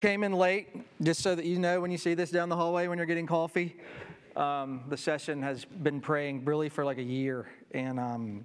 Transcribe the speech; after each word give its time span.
came 0.00 0.24
in 0.24 0.32
late, 0.32 0.68
just 1.02 1.20
so 1.20 1.34
that 1.34 1.44
you 1.44 1.58
know 1.58 1.78
when 1.78 1.90
you 1.90 1.98
see 1.98 2.14
this 2.14 2.30
down 2.30 2.48
the 2.48 2.56
hallway 2.56 2.88
when 2.88 2.96
you're 2.96 3.06
getting 3.06 3.26
coffee. 3.26 3.76
Um, 4.34 4.82
the 4.88 4.96
session 4.96 5.42
has 5.42 5.66
been 5.66 6.00
praying 6.00 6.46
really 6.46 6.70
for 6.70 6.86
like 6.86 6.96
a 6.96 7.02
year, 7.02 7.50
and 7.72 8.00
um, 8.00 8.44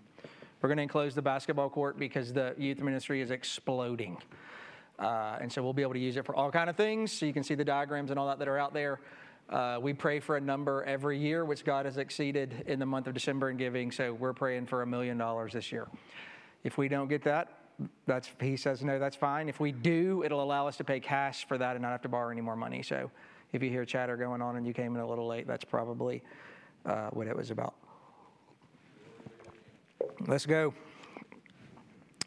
we're 0.61 0.67
going 0.67 0.77
to 0.77 0.83
enclose 0.83 1.15
the 1.15 1.21
basketball 1.21 1.69
court 1.69 1.97
because 1.97 2.33
the 2.33 2.55
youth 2.57 2.79
ministry 2.81 3.21
is 3.21 3.31
exploding. 3.31 4.17
Uh, 4.99 5.37
and 5.39 5.51
so 5.51 5.63
we'll 5.63 5.71
be 5.71 5.81
able 5.81 5.93
to 5.93 5.99
use 5.99 6.17
it 6.17 6.25
for 6.25 6.35
all 6.35 6.51
kind 6.51 6.69
of 6.69 6.75
things. 6.75 7.13
So 7.13 7.25
you 7.25 7.31
can 7.31 7.43
see 7.43 7.55
the 7.55 7.63
diagrams 7.63 8.09
and 8.09 8.19
all 8.19 8.27
that 8.27 8.39
that 8.39 8.49
are 8.49 8.57
out 8.57 8.73
there. 8.73 8.99
Uh, 9.49 9.77
we 9.81 9.93
pray 9.93 10.19
for 10.19 10.35
a 10.35 10.41
number 10.41 10.83
every 10.83 11.17
year, 11.17 11.45
which 11.45 11.63
God 11.63 11.85
has 11.85 11.97
exceeded 11.97 12.65
in 12.67 12.79
the 12.79 12.85
month 12.85 13.07
of 13.07 13.13
December 13.13 13.49
in 13.49 13.55
giving. 13.55 13.91
So 13.91 14.13
we're 14.13 14.33
praying 14.33 14.65
for 14.65 14.81
a 14.81 14.87
million 14.87 15.17
dollars 15.17 15.53
this 15.53 15.71
year. 15.71 15.87
If 16.65 16.77
we 16.77 16.89
don't 16.89 17.07
get 17.07 17.23
that, 17.23 17.64
that's 18.05 18.29
he 18.39 18.55
says 18.55 18.83
no 18.83 18.99
that's 18.99 19.15
fine. 19.15 19.49
If 19.49 19.59
we 19.59 19.71
do 19.71 20.23
it'll 20.23 20.43
allow 20.43 20.67
us 20.67 20.77
to 20.77 20.83
pay 20.83 20.99
cash 20.99 21.47
for 21.47 21.57
that 21.57 21.75
and 21.75 21.81
not 21.81 21.91
have 21.91 22.01
to 22.03 22.09
borrow 22.09 22.29
any 22.29 22.41
more 22.41 22.55
money. 22.55 22.81
So 22.81 23.11
if 23.51 23.61
you 23.61 23.69
hear 23.69 23.85
chatter 23.85 24.17
going 24.17 24.41
on 24.41 24.55
and 24.55 24.65
you 24.65 24.73
came 24.73 24.95
in 24.95 25.01
a 25.01 25.07
little 25.07 25.27
late 25.27 25.47
that's 25.47 25.65
probably 25.65 26.23
uh, 26.85 27.09
what 27.09 27.27
it 27.27 27.35
was 27.35 27.51
about. 27.51 27.75
Let's 30.27 30.45
go. 30.45 30.73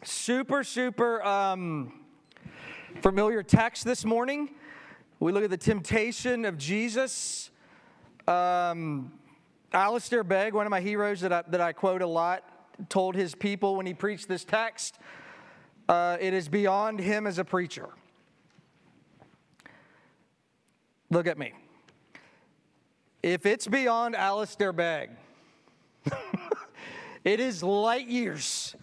Super 0.05 0.63
super 0.65 1.23
um, 1.23 1.93
familiar 3.01 3.43
text 3.43 3.85
this 3.85 4.05
morning. 4.05 4.51
We 5.21 5.33
look 5.33 5.45
at 5.45 5.51
the 5.51 5.57
temptation 5.57 6.45
of 6.45 6.59
jesus. 6.59 7.51
Um, 8.27 9.13
Alistair 9.73 10.25
Begg, 10.25 10.55
one 10.55 10.67
of 10.67 10.71
my 10.71 10.81
heroes 10.81 11.21
that 11.21 11.33
I, 11.33 11.43
that 11.49 11.61
I 11.61 11.73
quote 11.73 12.03
a 12.03 12.07
lot, 12.07 12.43
told 12.89 13.15
his 13.15 13.35
people 13.35 13.77
when 13.77 13.87
he 13.87 13.95
preached 13.95 14.29
this 14.29 14.45
text 14.45 14.99
uh, 15.89 16.17
it 16.21 16.35
is 16.35 16.49
beyond 16.49 17.01
him 17.01 17.27
as 17.27 17.39
a 17.39 17.45
preacher. 17.45 17.89
Look 21.11 21.27
at 21.27 21.39
me. 21.39 21.53
If 23.23 23.47
it's 23.47 23.67
beyond 23.67 24.15
Alistair 24.15 24.73
Begg, 24.73 25.11
it 27.25 27.41
is 27.41 27.63
light 27.63 28.07
years 28.07 28.77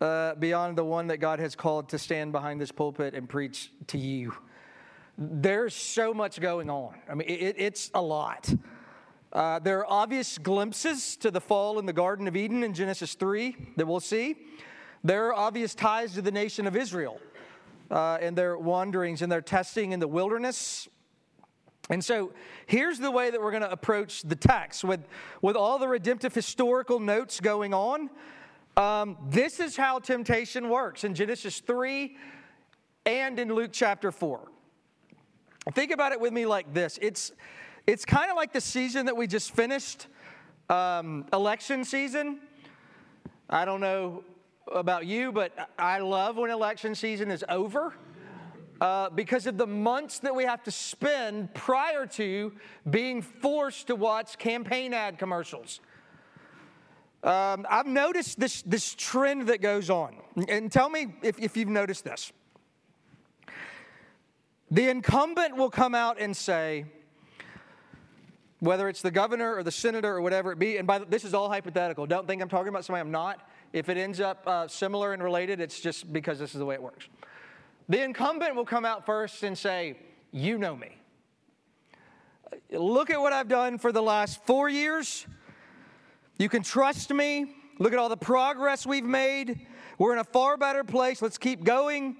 uh, 0.00 0.34
beyond 0.34 0.76
the 0.76 0.84
one 0.84 1.06
that 1.08 1.16
God 1.16 1.40
has 1.40 1.56
called 1.56 1.88
to 1.88 1.98
stand 1.98 2.32
behind 2.32 2.60
this 2.60 2.70
pulpit 2.70 3.14
and 3.14 3.28
preach 3.28 3.72
to 3.88 3.98
you. 3.98 4.34
There's 5.16 5.74
so 5.74 6.14
much 6.14 6.40
going 6.40 6.70
on. 6.70 6.94
I 7.10 7.14
mean, 7.14 7.28
it, 7.28 7.56
it's 7.58 7.90
a 7.94 8.00
lot. 8.00 8.52
Uh, 9.32 9.58
there 9.58 9.80
are 9.80 9.90
obvious 9.90 10.38
glimpses 10.38 11.16
to 11.16 11.30
the 11.30 11.40
fall 11.40 11.78
in 11.78 11.86
the 11.86 11.92
Garden 11.92 12.28
of 12.28 12.36
Eden 12.36 12.62
in 12.62 12.72
Genesis 12.72 13.14
3 13.14 13.56
that 13.76 13.86
we'll 13.86 14.00
see. 14.00 14.36
There 15.04 15.28
are 15.28 15.34
obvious 15.34 15.74
ties 15.74 16.14
to 16.14 16.22
the 16.22 16.32
nation 16.32 16.66
of 16.66 16.76
Israel 16.76 17.20
uh, 17.90 18.18
and 18.20 18.36
their 18.36 18.58
wanderings 18.58 19.22
and 19.22 19.30
their 19.30 19.42
testing 19.42 19.92
in 19.92 20.00
the 20.00 20.08
wilderness. 20.08 20.88
And 21.90 22.04
so 22.04 22.32
here's 22.66 22.98
the 22.98 23.10
way 23.10 23.30
that 23.30 23.40
we're 23.40 23.50
going 23.50 23.62
to 23.62 23.70
approach 23.70 24.22
the 24.22 24.36
text 24.36 24.84
with, 24.84 25.06
with 25.40 25.56
all 25.56 25.78
the 25.78 25.88
redemptive 25.88 26.34
historical 26.34 27.00
notes 27.00 27.40
going 27.40 27.72
on. 27.72 28.10
Um, 28.76 29.16
this 29.30 29.58
is 29.58 29.76
how 29.76 29.98
temptation 29.98 30.68
works 30.68 31.04
in 31.04 31.14
Genesis 31.14 31.60
3 31.60 32.16
and 33.06 33.38
in 33.38 33.52
Luke 33.54 33.70
chapter 33.72 34.12
4. 34.12 34.40
Think 35.72 35.90
about 35.92 36.12
it 36.12 36.20
with 36.20 36.32
me 36.32 36.46
like 36.46 36.72
this 36.72 36.98
it's, 37.00 37.32
it's 37.86 38.04
kind 38.04 38.30
of 38.30 38.36
like 38.36 38.52
the 38.52 38.60
season 38.60 39.06
that 39.06 39.16
we 39.16 39.26
just 39.26 39.54
finished, 39.54 40.06
um, 40.68 41.24
election 41.32 41.84
season. 41.84 42.40
I 43.50 43.64
don't 43.64 43.80
know 43.80 44.24
about 44.72 45.06
you, 45.06 45.32
but 45.32 45.70
I 45.78 45.98
love 45.98 46.36
when 46.36 46.50
election 46.50 46.94
season 46.94 47.30
is 47.30 47.44
over. 47.48 47.94
Uh, 48.80 49.10
because 49.10 49.48
of 49.48 49.58
the 49.58 49.66
months 49.66 50.20
that 50.20 50.32
we 50.32 50.44
have 50.44 50.62
to 50.62 50.70
spend 50.70 51.52
prior 51.52 52.06
to 52.06 52.52
being 52.88 53.20
forced 53.20 53.88
to 53.88 53.96
watch 53.96 54.38
campaign 54.38 54.94
ad 54.94 55.18
commercials. 55.18 55.80
Um, 57.24 57.66
I've 57.68 57.88
noticed 57.88 58.38
this, 58.38 58.62
this 58.62 58.94
trend 58.94 59.48
that 59.48 59.60
goes 59.60 59.90
on. 59.90 60.14
And 60.48 60.70
tell 60.70 60.88
me 60.88 61.08
if, 61.22 61.40
if 61.40 61.56
you've 61.56 61.68
noticed 61.68 62.04
this. 62.04 62.32
The 64.70 64.88
incumbent 64.88 65.56
will 65.56 65.70
come 65.70 65.96
out 65.96 66.20
and 66.20 66.36
say, 66.36 66.84
whether 68.60 68.88
it's 68.88 69.02
the 69.02 69.10
governor 69.10 69.56
or 69.56 69.62
the 69.62 69.72
senator 69.72 70.14
or 70.14 70.20
whatever 70.20 70.52
it 70.52 70.58
be, 70.58 70.76
and 70.76 70.86
by 70.86 70.98
the, 70.98 71.04
this 71.06 71.24
is 71.24 71.34
all 71.34 71.48
hypothetical. 71.48 72.06
Don't 72.06 72.26
think 72.26 72.42
I'm 72.42 72.48
talking 72.48 72.68
about 72.68 72.84
somebody 72.84 73.00
I'm 73.00 73.10
not. 73.10 73.48
If 73.72 73.88
it 73.88 73.96
ends 73.96 74.20
up 74.20 74.46
uh, 74.46 74.68
similar 74.68 75.12
and 75.12 75.22
related, 75.22 75.60
it's 75.60 75.80
just 75.80 76.12
because 76.12 76.38
this 76.38 76.54
is 76.54 76.58
the 76.58 76.64
way 76.64 76.74
it 76.74 76.82
works. 76.82 77.08
The 77.88 78.02
incumbent 78.02 78.54
will 78.54 78.64
come 78.64 78.84
out 78.84 79.06
first 79.06 79.42
and 79.42 79.56
say, 79.56 79.98
You 80.32 80.58
know 80.58 80.76
me. 80.76 80.96
Look 82.70 83.10
at 83.10 83.20
what 83.20 83.32
I've 83.32 83.48
done 83.48 83.78
for 83.78 83.92
the 83.92 84.02
last 84.02 84.44
four 84.46 84.68
years. 84.68 85.26
You 86.38 86.48
can 86.48 86.62
trust 86.62 87.12
me. 87.12 87.54
Look 87.78 87.92
at 87.92 87.98
all 87.98 88.08
the 88.08 88.16
progress 88.16 88.86
we've 88.86 89.04
made. 89.04 89.66
We're 89.98 90.12
in 90.12 90.18
a 90.18 90.24
far 90.24 90.56
better 90.56 90.84
place. 90.84 91.20
Let's 91.20 91.38
keep 91.38 91.64
going. 91.64 92.16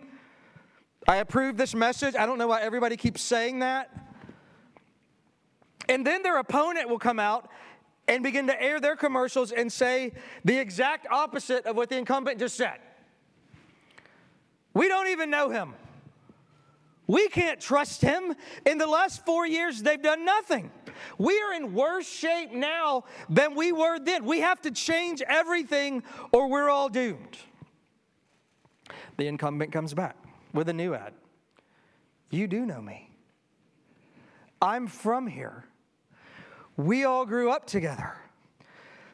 I 1.07 1.17
approve 1.17 1.57
this 1.57 1.75
message. 1.75 2.15
I 2.17 2.27
don't 2.27 2.39
know 2.39 2.49
why 2.49 2.61
everybody 2.61 2.97
keeps 2.97 3.23
saying 3.23 3.61
that. 3.61 3.91
And 5.89 6.07
then 6.07 6.23
their 6.23 6.39
opponent 6.39 6.89
will 6.89 6.99
come 6.99 7.19
out 7.19 7.51
and 8.09 8.23
begin 8.23 8.47
to 8.47 8.61
air 8.61 8.81
their 8.81 8.97
commercials 8.97 9.53
and 9.53 9.71
say 9.71 10.13
the 10.45 10.59
exact 10.59 11.07
opposite 11.11 11.67
of 11.67 11.77
what 11.77 11.91
the 11.91 11.97
incumbent 11.99 12.39
just 12.39 12.57
said. 12.57 12.79
We 14.75 14.89
don't 14.89 15.09
even 15.09 15.31
know 15.31 15.51
him. 15.51 15.75
We 17.07 17.29
can't 17.29 17.61
trust 17.61 18.03
him. 18.03 18.35
In 18.67 18.79
the 18.79 18.87
last 18.87 19.25
four 19.25 19.47
years, 19.47 19.83
they've 19.83 20.01
done 20.01 20.25
nothing. 20.25 20.71
We 21.17 21.41
are 21.41 21.55
in 21.55 21.75
worse 21.75 22.09
shape 22.09 22.53
now 22.53 23.05
than 23.29 23.55
we 23.55 23.73
were 23.73 23.99
then. 23.99 24.25
We 24.25 24.41
have 24.41 24.61
to 24.63 24.71
change 24.71 25.23
everything 25.23 26.03
or 26.33 26.49
we're 26.49 26.69
all 26.69 26.89
doomed. 26.89 27.39
The 29.17 29.27
incumbent 29.27 29.73
comes 29.73 29.95
back 29.95 30.17
with 30.53 30.69
a 30.69 30.73
new 30.73 30.95
ad. 30.95 31.15
You 32.31 32.47
do 32.47 32.67
know 32.67 32.81
me. 32.81 33.11
I'm 34.61 34.87
from 34.87 35.27
here. 35.27 35.65
We 36.79 37.05
all 37.05 37.27
grew 37.27 37.51
up 37.51 37.67
together. 37.67 38.15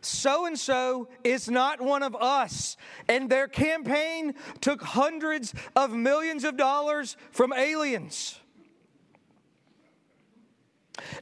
So 0.02 0.44
and 0.44 0.58
so 0.58 1.08
is 1.24 1.48
not 1.48 1.80
one 1.80 2.02
of 2.02 2.14
us. 2.14 2.76
And 3.08 3.30
their 3.30 3.48
campaign 3.48 4.34
took 4.60 4.82
hundreds 4.82 5.54
of 5.74 5.90
millions 5.90 6.44
of 6.44 6.58
dollars 6.58 7.16
from 7.30 7.54
aliens. 7.54 8.38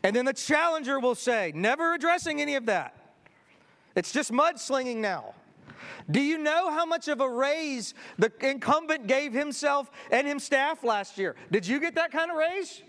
And 0.03 0.15
then 0.17 0.25
the 0.25 0.33
challenger 0.33 0.99
will 0.99 1.15
say, 1.15 1.53
never 1.55 1.95
addressing 1.95 2.41
any 2.41 2.57
of 2.57 2.67
that. 2.67 2.97
It's 3.95 4.13
just 4.13 4.33
mudslinging 4.33 4.97
now. 4.97 5.35
Do 6.11 6.21
you 6.21 6.39
know 6.39 6.71
how 6.71 6.85
much 6.85 7.07
of 7.07 7.21
a 7.21 7.31
raise 7.31 7.95
the 8.19 8.33
incumbent 8.41 9.07
gave 9.07 9.33
himself 9.33 9.93
and 10.11 10.27
his 10.27 10.43
staff 10.43 10.83
last 10.83 11.19
year? 11.19 11.37
Did 11.53 11.69
you 11.69 11.79
get 11.79 11.95
that 11.95 12.11
kind 12.11 12.33
of 12.33 12.37
raise? 12.37 12.83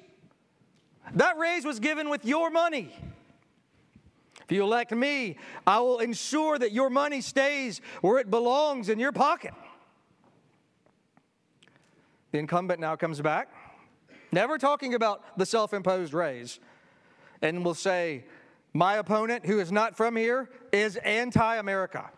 That 1.13 1.37
raise 1.37 1.65
was 1.65 1.79
given 1.79 2.09
with 2.09 2.25
your 2.25 2.49
money. 2.49 2.95
If 4.45 4.51
you 4.51 4.63
elect 4.63 4.91
me, 4.91 5.37
I 5.65 5.79
will 5.79 5.99
ensure 5.99 6.57
that 6.59 6.71
your 6.71 6.89
money 6.89 7.21
stays 7.21 7.81
where 8.01 8.19
it 8.19 8.29
belongs 8.29 8.89
in 8.89 8.99
your 8.99 9.11
pocket. 9.11 9.53
The 12.31 12.39
incumbent 12.39 12.79
now 12.79 12.95
comes 12.95 13.21
back, 13.21 13.49
never 14.31 14.57
talking 14.57 14.95
about 14.95 15.37
the 15.37 15.45
self 15.45 15.73
imposed 15.73 16.13
raise, 16.13 16.59
and 17.41 17.63
will 17.63 17.75
say, 17.75 18.25
My 18.73 18.95
opponent, 18.95 19.45
who 19.45 19.59
is 19.59 19.71
not 19.71 19.95
from 19.95 20.15
here, 20.15 20.49
is 20.71 20.97
anti 20.97 21.55
America. 21.57 22.09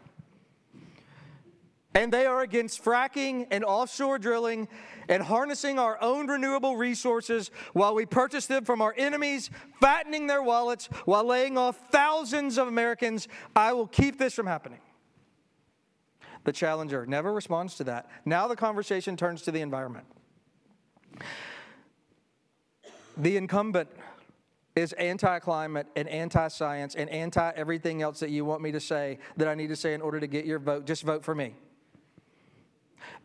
And 1.95 2.11
they 2.11 2.25
are 2.25 2.41
against 2.41 2.83
fracking 2.83 3.47
and 3.51 3.63
offshore 3.63 4.19
drilling 4.19 4.67
and 5.07 5.23
harnessing 5.23 5.79
our 5.79 5.97
own 6.01 6.27
renewable 6.27 6.75
resources 6.75 7.51
while 7.71 7.95
we 7.95 8.05
purchase 8.05 8.47
them 8.47 8.65
from 8.65 8.81
our 8.81 8.93
enemies, 8.97 9.49
fattening 9.79 10.27
their 10.27 10.43
wallets 10.43 10.87
while 11.05 11.23
laying 11.23 11.57
off 11.57 11.89
thousands 11.91 12.57
of 12.57 12.67
Americans. 12.67 13.29
I 13.55 13.71
will 13.71 13.87
keep 13.87 14.19
this 14.19 14.33
from 14.33 14.45
happening. 14.45 14.79
The 16.43 16.51
challenger 16.51 17.05
never 17.05 17.33
responds 17.33 17.75
to 17.75 17.85
that. 17.85 18.09
Now 18.25 18.49
the 18.49 18.57
conversation 18.57 19.15
turns 19.15 19.41
to 19.43 19.51
the 19.51 19.61
environment. 19.61 20.05
The 23.17 23.37
incumbent 23.37 23.89
is 24.75 24.91
anti 24.93 25.39
climate 25.39 25.87
and 25.95 26.09
anti 26.09 26.49
science 26.49 26.95
and 26.95 27.09
anti 27.09 27.51
everything 27.55 28.01
else 28.01 28.19
that 28.19 28.31
you 28.31 28.43
want 28.43 28.61
me 28.61 28.73
to 28.73 28.81
say 28.81 29.19
that 29.37 29.47
I 29.47 29.55
need 29.55 29.67
to 29.69 29.75
say 29.77 29.93
in 29.93 30.01
order 30.01 30.19
to 30.19 30.27
get 30.27 30.45
your 30.45 30.59
vote. 30.59 30.85
Just 30.85 31.03
vote 31.03 31.23
for 31.23 31.33
me. 31.33 31.55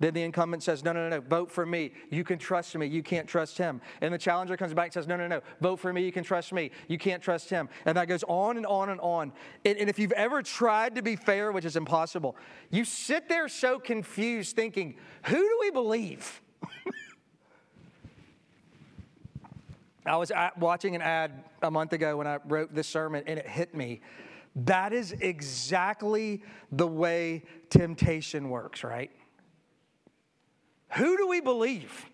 Then 0.00 0.14
the 0.14 0.22
incumbent 0.22 0.62
says, 0.62 0.82
No, 0.82 0.92
no, 0.92 1.08
no, 1.08 1.16
no, 1.16 1.22
vote 1.22 1.50
for 1.50 1.64
me. 1.66 1.92
You 2.10 2.24
can 2.24 2.38
trust 2.38 2.74
me. 2.74 2.86
You 2.86 3.02
can't 3.02 3.28
trust 3.28 3.58
him. 3.58 3.82
And 4.00 4.12
the 4.12 4.18
challenger 4.18 4.56
comes 4.56 4.72
back 4.72 4.86
and 4.86 4.94
says, 4.94 5.06
No, 5.06 5.16
no, 5.16 5.28
no, 5.28 5.42
vote 5.60 5.78
for 5.78 5.92
me. 5.92 6.02
You 6.02 6.10
can 6.10 6.24
trust 6.24 6.54
me. 6.54 6.70
You 6.88 6.96
can't 6.98 7.22
trust 7.22 7.50
him. 7.50 7.68
And 7.84 7.96
that 7.96 8.08
goes 8.08 8.24
on 8.24 8.56
and 8.56 8.64
on 8.66 8.88
and 8.88 9.00
on. 9.00 9.32
And, 9.64 9.78
and 9.78 9.90
if 9.90 9.98
you've 9.98 10.12
ever 10.12 10.42
tried 10.42 10.94
to 10.96 11.02
be 11.02 11.16
fair, 11.16 11.52
which 11.52 11.66
is 11.66 11.76
impossible, 11.76 12.34
you 12.70 12.84
sit 12.84 13.28
there 13.28 13.46
so 13.46 13.78
confused 13.78 14.56
thinking, 14.56 14.96
Who 15.24 15.36
do 15.36 15.58
we 15.60 15.70
believe? 15.70 16.40
I 20.06 20.16
was 20.16 20.32
watching 20.58 20.96
an 20.96 21.02
ad 21.02 21.44
a 21.62 21.70
month 21.70 21.92
ago 21.92 22.16
when 22.16 22.26
I 22.26 22.38
wrote 22.48 22.74
this 22.74 22.88
sermon, 22.88 23.22
and 23.26 23.38
it 23.38 23.46
hit 23.46 23.74
me. 23.74 24.00
That 24.56 24.94
is 24.94 25.12
exactly 25.12 26.42
the 26.72 26.86
way 26.86 27.44
temptation 27.68 28.48
works, 28.48 28.82
right? 28.82 29.10
Who 30.92 31.16
do 31.16 31.28
we 31.28 31.40
believe? 31.40 32.06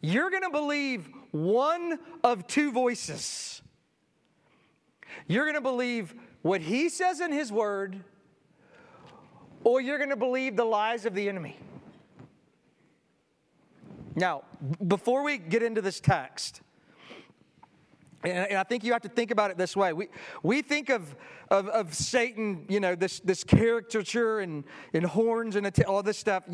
You're 0.00 0.30
going 0.30 0.42
to 0.42 0.50
believe 0.50 1.08
one 1.30 1.98
of 2.22 2.46
two 2.46 2.72
voices. 2.72 3.60
You're 5.26 5.44
going 5.44 5.54
to 5.54 5.60
believe 5.60 6.14
what 6.42 6.60
he 6.60 6.88
says 6.88 7.20
in 7.20 7.32
his 7.32 7.50
word, 7.50 8.02
or 9.64 9.80
you're 9.80 9.98
going 9.98 10.10
to 10.10 10.16
believe 10.16 10.56
the 10.56 10.64
lies 10.64 11.06
of 11.06 11.14
the 11.14 11.28
enemy. 11.28 11.56
Now, 14.14 14.44
before 14.86 15.22
we 15.22 15.36
get 15.36 15.62
into 15.62 15.82
this 15.82 16.00
text, 16.00 16.62
and 18.24 18.58
I 18.58 18.64
think 18.64 18.82
you 18.82 18.92
have 18.92 19.02
to 19.02 19.08
think 19.08 19.30
about 19.30 19.50
it 19.50 19.58
this 19.58 19.76
way. 19.76 19.92
We, 19.92 20.08
we 20.42 20.62
think 20.62 20.88
of, 20.88 21.14
of, 21.50 21.68
of 21.68 21.94
Satan, 21.94 22.64
you 22.68 22.80
know, 22.80 22.94
this, 22.94 23.20
this 23.20 23.44
caricature 23.44 24.40
and, 24.40 24.64
and 24.94 25.04
horns 25.04 25.56
and 25.56 25.70
all 25.84 26.02
this 26.02 26.18
stuff. 26.18 26.44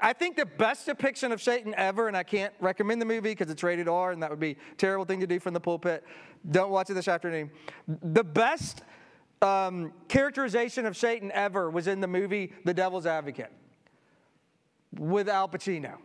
I 0.00 0.12
think 0.12 0.36
the 0.36 0.46
best 0.46 0.86
depiction 0.86 1.32
of 1.32 1.42
Satan 1.42 1.74
ever, 1.76 2.08
and 2.08 2.16
I 2.16 2.22
can't 2.22 2.54
recommend 2.60 3.00
the 3.00 3.06
movie 3.06 3.30
because 3.30 3.50
it's 3.50 3.62
rated 3.62 3.88
R 3.88 4.12
and 4.12 4.22
that 4.22 4.30
would 4.30 4.40
be 4.40 4.52
a 4.52 4.74
terrible 4.76 5.04
thing 5.04 5.20
to 5.20 5.26
do 5.26 5.38
from 5.40 5.54
the 5.54 5.60
pulpit. 5.60 6.04
Don't 6.50 6.70
watch 6.70 6.88
it 6.88 6.94
this 6.94 7.08
afternoon. 7.08 7.50
The 7.86 8.24
best 8.24 8.82
um, 9.42 9.92
characterization 10.08 10.86
of 10.86 10.96
Satan 10.96 11.30
ever 11.32 11.70
was 11.70 11.88
in 11.88 12.00
the 12.00 12.08
movie 12.08 12.52
The 12.64 12.74
Devil's 12.74 13.06
Advocate 13.06 13.50
with 14.98 15.28
Al 15.28 15.48
Pacino. 15.48 15.96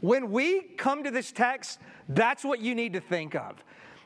When 0.00 0.30
we 0.30 0.60
come 0.60 1.04
to 1.04 1.10
this 1.10 1.32
text, 1.32 1.80
that's 2.08 2.44
what 2.44 2.60
you 2.60 2.74
need 2.74 2.92
to 2.92 3.00
think 3.00 3.34
of. 3.34 3.64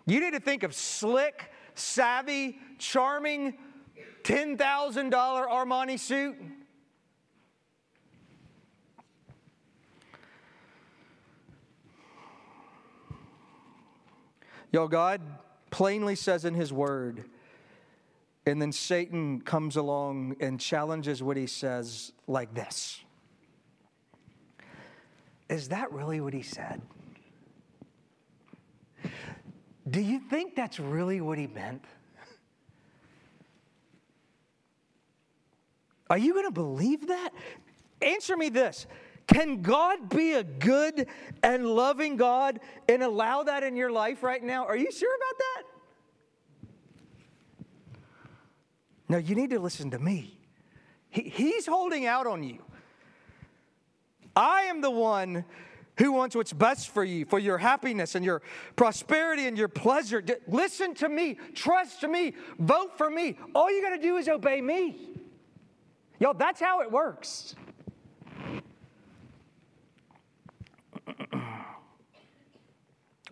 You 0.09 0.21
need 0.21 0.33
to 0.33 0.41
think 0.41 0.63
of 0.63 0.75
slick, 0.75 1.53
savvy, 1.75 2.59
charming, 2.79 3.59
$10,000 4.23 5.11
Armani 5.13 5.99
suit. 5.99 6.37
Yo, 14.73 14.89
God 14.89 15.21
plainly 15.71 16.15
says 16.15 16.47
in 16.47 16.55
His 16.55 16.73
Word, 16.73 17.25
and 18.47 18.63
then 18.63 18.73
Satan 18.73 19.43
comes 19.43 19.77
along 19.77 20.37
and 20.41 20.59
challenges 20.59 21.23
what 21.23 21.37
He 21.37 21.47
says 21.47 22.13
like 22.27 22.55
this 22.55 23.03
Is 25.51 25.69
that 25.69 25.93
really 25.93 26.23
what 26.23 26.33
He 26.33 26.43
said? 26.43 26.81
Do 29.89 30.01
you 30.01 30.19
think 30.19 30.55
that's 30.55 30.79
really 30.79 31.21
what 31.21 31.39
he 31.39 31.47
meant? 31.47 31.85
Are 36.11 36.19
you 36.19 36.33
going 36.33 36.47
to 36.47 36.51
believe 36.51 37.09
that? 37.09 37.31
Answer 38.01 38.37
me 38.37 38.49
this 38.49 38.87
Can 39.27 39.63
God 39.63 40.09
be 40.09 40.33
a 40.33 40.45
good 40.45 41.07
and 41.43 41.67
loving 41.67 42.17
God 42.17 42.61
and 42.89 43.03
allow 43.03 43.43
that 43.43 43.63
in 43.63 43.77
your 43.77 43.91
life 43.91 44.23
right 44.23 44.43
now? 44.43 44.65
Are 44.67 44.77
you 44.77 44.91
sure 44.91 45.15
about 45.15 45.39
that? 45.39 45.63
No, 49.11 49.19
you 49.19 49.35
need 49.35 49.51
to 49.51 49.59
listen 49.59 49.91
to 49.91 49.99
me. 49.99 50.39
He, 51.09 51.23
he's 51.23 51.67
holding 51.67 52.07
out 52.07 52.27
on 52.27 52.43
you. 52.43 52.63
I 54.37 54.63
am 54.63 54.83
the 54.83 54.91
one 54.91 55.45
who 55.99 56.13
wants 56.13 56.37
what's 56.37 56.53
best 56.53 56.91
for 56.91 57.05
you, 57.05 57.25
for 57.25 57.39
your 57.39 57.59
happiness 57.59 58.15
and 58.15 58.25
your 58.25 58.41
prosperity 58.77 59.47
and 59.47 59.59
your 59.59 59.69
pleasure. 59.69 60.25
Listen 60.47 60.95
to 60.95 61.09
me, 61.09 61.37
trust 61.55 62.01
to 62.01 62.09
me, 62.09 62.35
vote 62.59 62.97
for 62.97 63.11
me. 63.11 63.37
All 63.55 63.71
you 63.71 63.83
got 63.83 63.97
to 63.97 64.03
do 64.03 64.17
is 64.17 64.29
obey 64.29 64.61
me. 64.61 64.97
Yo, 66.21 66.33
that's 66.33 66.61
how 66.61 66.81
it 66.81 66.91
works. 66.91 67.55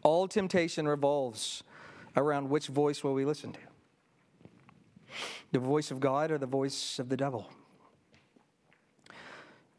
All 0.02 0.28
temptation 0.28 0.86
revolves 0.86 1.64
around 2.16 2.48
which 2.48 2.68
voice 2.68 3.02
will 3.02 3.14
we 3.14 3.24
listen 3.24 3.52
to? 3.52 3.60
The 5.52 5.58
voice 5.58 5.90
of 5.90 5.98
God 5.98 6.30
or 6.30 6.38
the 6.38 6.46
voice 6.46 6.98
of 6.98 7.08
the 7.08 7.16
devil? 7.16 7.50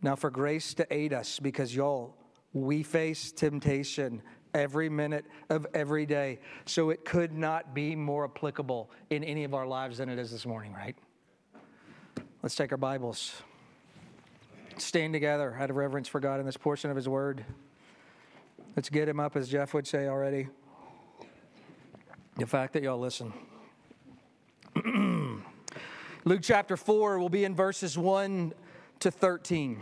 Now, 0.02 0.16
for 0.16 0.30
grace 0.30 0.74
to 0.76 0.94
aid 0.94 1.14
us, 1.14 1.40
because 1.40 1.74
y'all, 1.74 2.16
we 2.62 2.84
face 2.84 3.32
temptation 3.32 4.22
every 4.54 4.90
minute 4.90 5.26
of 5.50 5.68
every 5.74 6.06
day. 6.06 6.40
So 6.66 6.90
it 6.90 7.06
could 7.06 7.32
not 7.32 7.74
be 7.74 7.96
more 7.96 8.26
applicable 8.26 8.90
in 9.10 9.24
any 9.24 9.44
of 9.44 9.54
our 9.54 9.68
lives 9.68 10.00
than 10.00 10.10
it 10.10 10.20
is 10.20 10.32
this 10.32 10.46
morning, 10.46 10.74
right? 10.74 10.96
Let's 12.44 12.56
take 12.56 12.72
our 12.72 12.78
Bibles, 12.78 13.42
stand 14.78 15.14
together 15.14 15.56
out 15.60 15.70
of 15.70 15.76
reverence 15.76 16.08
for 16.08 16.20
God 16.20 16.40
in 16.40 16.46
this 16.46 16.58
portion 16.58 16.90
of 16.90 16.96
His 16.96 17.10
Word. 17.10 17.44
Let's 18.76 18.90
get 18.90 19.10
Him 19.10 19.20
up, 19.20 19.36
as 19.36 19.50
Jeff 19.50 19.74
would 19.74 19.88
say 19.88 20.08
already. 20.08 20.48
The 22.38 22.46
fact 22.46 22.74
that 22.74 22.84
y'all 22.84 23.00
listen. 23.00 23.34
Luke 26.26 26.42
chapter 26.44 26.78
4 26.78 27.18
will 27.18 27.30
be 27.30 27.44
in 27.44 27.56
verses 27.56 27.98
1 27.98 28.54
to 29.00 29.12
13. 29.12 29.82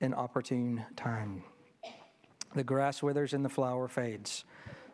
an 0.00 0.14
opportune 0.14 0.84
time. 0.96 1.42
The 2.54 2.64
grass 2.64 3.02
withers 3.02 3.34
and 3.34 3.44
the 3.44 3.48
flower 3.48 3.88
fades, 3.88 4.44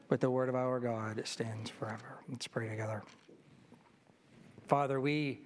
but 0.09 0.21
the 0.21 0.31
word 0.31 0.49
of 0.49 0.55
our 0.55 0.81
God 0.81 1.23
stands 1.25 1.71
forever. 1.71 2.19
Let's 2.29 2.47
pray 2.47 2.69
together. 2.69 3.03
Father, 4.67 5.01
we 5.01 5.43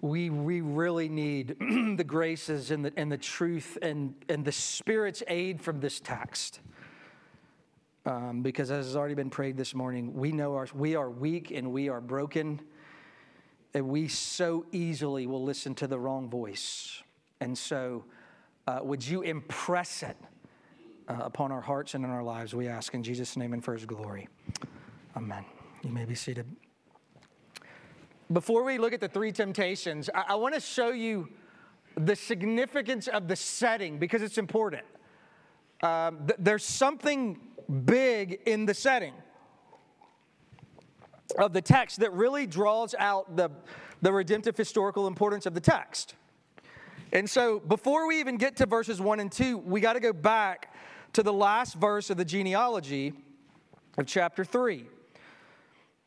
we, 0.00 0.30
we 0.30 0.60
really 0.60 1.08
need 1.08 1.56
the 1.96 2.04
graces 2.04 2.70
and 2.70 2.84
the, 2.84 2.92
and 2.96 3.10
the 3.10 3.16
truth 3.16 3.78
and, 3.82 4.14
and 4.28 4.44
the 4.44 4.52
Spirit's 4.52 5.22
aid 5.26 5.60
from 5.60 5.80
this 5.80 6.00
text. 6.00 6.60
Um, 8.04 8.42
because 8.42 8.70
as 8.70 8.86
has 8.86 8.96
already 8.96 9.14
been 9.14 9.30
prayed 9.30 9.56
this 9.56 9.74
morning, 9.74 10.14
we 10.14 10.30
know 10.30 10.54
our, 10.54 10.68
we 10.74 10.94
are 10.94 11.10
weak 11.10 11.50
and 11.50 11.72
we 11.72 11.88
are 11.88 12.00
broken, 12.00 12.60
and 13.74 13.88
we 13.88 14.06
so 14.06 14.64
easily 14.70 15.26
will 15.26 15.42
listen 15.42 15.74
to 15.76 15.88
the 15.88 15.98
wrong 15.98 16.30
voice. 16.30 17.02
And 17.40 17.56
so, 17.56 18.04
uh, 18.66 18.80
would 18.82 19.06
you 19.06 19.22
impress 19.22 20.02
it 20.02 20.16
uh, 21.08 21.18
upon 21.20 21.52
our 21.52 21.60
hearts 21.60 21.94
and 21.94 22.04
in 22.04 22.10
our 22.10 22.22
lives, 22.22 22.54
we 22.54 22.68
ask 22.68 22.94
in 22.94 23.02
Jesus' 23.02 23.36
name 23.36 23.52
and 23.52 23.64
for 23.64 23.74
his 23.74 23.86
glory. 23.86 24.28
Amen. 25.16 25.44
You 25.82 25.90
may 25.90 26.04
be 26.04 26.14
seated. 26.14 26.46
before 28.32 28.64
we 28.64 28.76
look 28.76 28.92
at 28.92 29.00
the 29.00 29.08
three 29.08 29.30
temptations, 29.30 30.10
I, 30.14 30.24
I 30.30 30.34
want 30.34 30.54
to 30.54 30.60
show 30.60 30.90
you 30.90 31.28
the 31.96 32.16
significance 32.16 33.08
of 33.08 33.28
the 33.28 33.36
setting 33.36 33.98
because 33.98 34.20
it's 34.22 34.36
important. 34.36 34.82
Um, 35.82 36.26
th- 36.26 36.38
there's 36.38 36.64
something 36.64 37.38
big 37.84 38.40
in 38.46 38.66
the 38.66 38.74
setting 38.74 39.14
of 41.38 41.52
the 41.52 41.62
text 41.62 42.00
that 42.00 42.12
really 42.12 42.46
draws 42.46 42.94
out 42.98 43.36
the, 43.36 43.50
the 44.02 44.12
redemptive 44.12 44.56
historical 44.56 45.06
importance 45.06 45.46
of 45.46 45.54
the 45.54 45.60
text. 45.60 46.14
And 47.12 47.28
so, 47.28 47.60
before 47.60 48.06
we 48.08 48.20
even 48.20 48.36
get 48.36 48.56
to 48.56 48.66
verses 48.66 49.00
1 49.00 49.20
and 49.20 49.30
2, 49.30 49.58
we 49.58 49.80
got 49.80 49.92
to 49.92 50.00
go 50.00 50.12
back 50.12 50.74
to 51.12 51.22
the 51.22 51.32
last 51.32 51.74
verse 51.76 52.10
of 52.10 52.16
the 52.16 52.24
genealogy 52.24 53.12
of 53.96 54.06
chapter 54.06 54.44
3. 54.44 54.86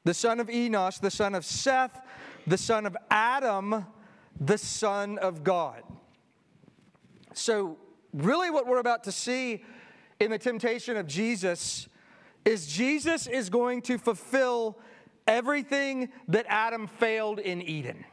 The 0.03 0.13
son 0.13 0.39
of 0.39 0.50
Enos, 0.50 1.00
the 1.00 1.12
son 1.12 1.36
of 1.36 1.46
Seth, 1.46 2.00
the 2.46 2.58
son 2.58 2.86
of 2.86 2.98
Adam, 3.10 3.86
the 4.39 4.58
son 4.58 5.18
of 5.18 5.44
God. 5.44 5.84
So, 7.34 7.77
really, 8.13 8.50
what 8.50 8.68
we're 8.68 8.79
about 8.79 9.03
to 9.06 9.12
see 9.12 9.63
in 10.20 10.32
the 10.32 10.38
temptation 10.38 10.98
of 10.98 11.08
Jesus 11.08 11.88
is 12.44 12.68
Jesus 12.68 13.27
is 13.27 13.50
going 13.50 13.82
to 13.84 13.98
fulfill 13.98 14.77
everything 15.27 16.10
that 16.27 16.46
Adam 16.50 16.88
failed 16.88 17.39
in 17.39 17.62
Eden. 17.62 18.03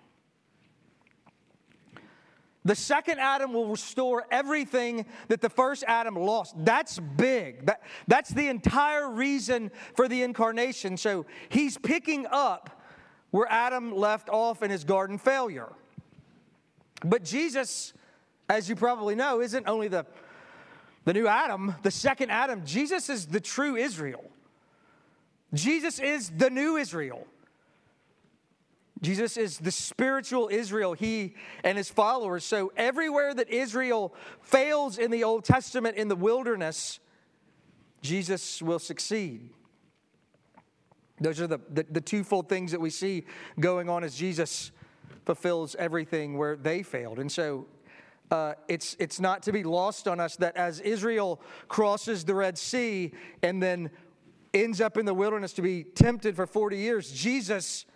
The 2.67 2.75
second 2.75 3.21
Adam 3.21 3.53
will 3.53 3.69
restore 3.69 4.27
everything 4.29 5.07
that 5.29 5.41
the 5.41 5.49
first 5.49 5.85
Adam 5.87 6.17
lost. 6.17 6.53
That's 6.65 6.99
big. 6.99 7.65
That, 7.67 7.81
that's 8.09 8.31
the 8.31 8.49
entire 8.49 9.09
reason 9.09 9.71
for 9.95 10.09
the 10.09 10.25
incarnation. 10.25 10.97
So 10.97 11.27
he's 11.49 11.79
picking 11.79 12.27
up 12.29 12.83
where 13.31 13.47
Adam 13.49 13.95
left 13.95 14.29
off 14.31 14.65
in 14.65 14.73
his 14.73 14.83
garden 14.83 15.17
failure. 15.17 15.73
But 17.05 17.23
Jesus, 17.23 17.93
as 18.49 18.69
you 18.69 18.75
probably 18.75 19.15
know, 19.15 19.41
isn't 19.41 19.69
only 19.69 19.87
the, 19.87 20.05
the 21.05 21.13
new 21.13 21.29
Adam, 21.29 21.77
the 21.85 21.93
second 21.93 22.31
Adam. 22.31 22.67
Jesus 22.67 23.09
is 23.09 23.27
the 23.27 23.39
true 23.39 23.77
Israel. 23.77 24.25
Jesus 25.55 26.01
is 26.01 26.33
the 26.37 26.51
new 26.51 26.77
Israel. 26.77 27.29
Jesus 29.03 29.37
is 29.37 29.59
the 29.59 29.71
spiritual 29.71 30.49
Israel, 30.51 30.95
he 30.95 31.35
and 31.63 31.77
his 31.77 31.91
followers. 31.91 32.45
So, 32.45 32.73
everywhere 32.77 33.35
that 33.35 33.51
Israel 33.51 34.15
fails 34.41 34.99
in 34.99 35.11
the 35.11 35.25
Old 35.25 35.45
Testament 35.45 35.97
in 35.97 36.09
the 36.09 36.17
wilderness, 36.17 36.99
Jesus 38.01 38.63
will 38.63 38.79
succeed. 38.79 39.51
Those 41.21 41.41
are 41.41 41.47
the, 41.47 41.61
the, 41.71 41.87
the, 41.91 42.01
twofold 42.01 42.49
things 42.49 42.73
that 42.73 42.81
we 42.81 42.91
see 42.91 43.25
going 43.59 43.89
on 43.89 44.05
as 44.05 44.15
Jesus 44.15 44.71
fulfills 45.25 45.75
everything 45.77 46.37
where 46.37 46.57
they 46.57 46.83
failed. 46.83 47.19
And 47.19 47.31
so, 47.31 47.67
uh, 48.31 48.55
it's, 48.69 48.97
it's 48.99 49.21
not 49.21 49.43
to 49.45 49.53
be 49.53 49.63
lost 49.63 50.09
on 50.09 50.21
us 50.21 50.37
that 50.37 50.57
as 50.57 50.81
Israel 50.81 51.41
crosses 51.69 52.25
the 52.25 52.35
Red 52.35 52.59
Sea 52.59 53.13
and 53.43 53.63
then 53.63 53.91
ends 54.53 54.81
up 54.81 54.97
in 54.97 55.07
the 55.07 55.15
wilderness 55.15 55.53
to 55.55 55.63
be 55.63 55.85
tempted 55.85 56.35
for 56.35 56.47
40 56.47 56.77
years, 56.77 57.13
Jesus 57.13 57.87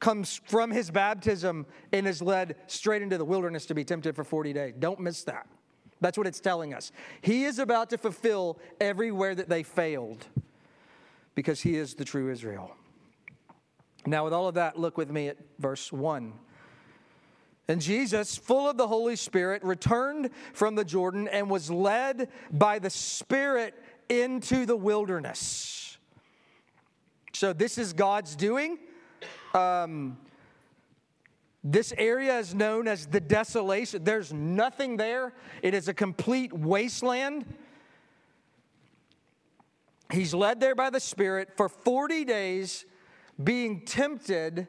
comes 0.00 0.40
from 0.44 0.70
his 0.70 0.90
baptism 0.90 1.66
and 1.92 2.06
is 2.06 2.20
led 2.20 2.56
straight 2.66 3.02
into 3.02 3.18
the 3.18 3.24
wilderness 3.24 3.66
to 3.66 3.74
be 3.74 3.84
tempted 3.84 4.14
for 4.14 4.24
40 4.24 4.52
days. 4.52 4.74
Don't 4.78 5.00
miss 5.00 5.24
that. 5.24 5.46
That's 6.00 6.18
what 6.18 6.26
it's 6.26 6.40
telling 6.40 6.74
us. 6.74 6.92
He 7.22 7.44
is 7.44 7.58
about 7.58 7.90
to 7.90 7.98
fulfill 7.98 8.58
everywhere 8.80 9.34
that 9.34 9.48
they 9.48 9.62
failed 9.62 10.26
because 11.34 11.60
he 11.60 11.76
is 11.76 11.94
the 11.94 12.04
true 12.04 12.30
Israel. 12.30 12.76
Now, 14.06 14.24
with 14.24 14.32
all 14.32 14.48
of 14.48 14.54
that, 14.56 14.78
look 14.78 14.98
with 14.98 15.10
me 15.10 15.28
at 15.28 15.38
verse 15.58 15.90
1. 15.90 16.34
And 17.68 17.80
Jesus, 17.80 18.36
full 18.36 18.68
of 18.68 18.76
the 18.76 18.86
Holy 18.86 19.16
Spirit, 19.16 19.64
returned 19.64 20.30
from 20.52 20.74
the 20.74 20.84
Jordan 20.84 21.28
and 21.28 21.48
was 21.48 21.70
led 21.70 22.28
by 22.50 22.78
the 22.78 22.90
Spirit 22.90 23.74
into 24.10 24.66
the 24.66 24.76
wilderness. 24.76 25.96
So, 27.32 27.54
this 27.54 27.78
is 27.78 27.94
God's 27.94 28.36
doing. 28.36 28.78
Um, 29.54 30.18
this 31.62 31.94
area 31.96 32.38
is 32.38 32.54
known 32.54 32.86
as 32.86 33.06
the 33.06 33.20
desolation. 33.20 34.04
There's 34.04 34.32
nothing 34.32 34.98
there, 34.98 35.32
it 35.62 35.72
is 35.72 35.88
a 35.88 35.94
complete 35.94 36.52
wasteland. 36.52 37.46
He's 40.12 40.34
led 40.34 40.60
there 40.60 40.74
by 40.74 40.90
the 40.90 41.00
Spirit 41.00 41.56
for 41.56 41.68
40 41.68 42.24
days, 42.26 42.84
being 43.42 43.80
tempted 43.80 44.68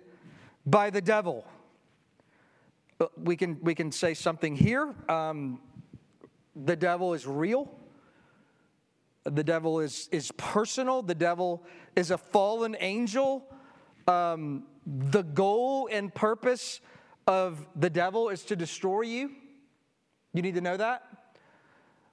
by 0.66 0.90
the 0.90 1.02
devil. 1.02 1.46
Uh, 3.00 3.08
we 3.22 3.36
can, 3.36 3.60
we 3.62 3.76
can 3.76 3.92
say 3.92 4.14
something 4.14 4.56
here. 4.56 4.96
Um, 5.10 5.60
the 6.56 6.76
devil 6.76 7.14
is 7.14 7.28
real. 7.28 7.70
The 9.26 9.44
devil 9.44 9.82
is, 9.82 10.08
is 10.12 10.32
personal. 10.38 11.02
The 11.02 11.16
devil 11.16 11.64
is 11.96 12.12
a 12.12 12.18
fallen 12.18 12.78
angel. 12.80 13.46
Um, 14.08 14.64
the 14.86 15.24
goal 15.24 15.90
and 15.92 16.14
purpose 16.14 16.80
of 17.28 17.66
the 17.76 17.90
devil 17.90 18.30
is 18.30 18.44
to 18.44 18.56
destroy 18.56 19.02
you. 19.02 19.32
You 20.34 20.42
need 20.42 20.56
to 20.56 20.62
know 20.62 20.78
that. 20.78 21.04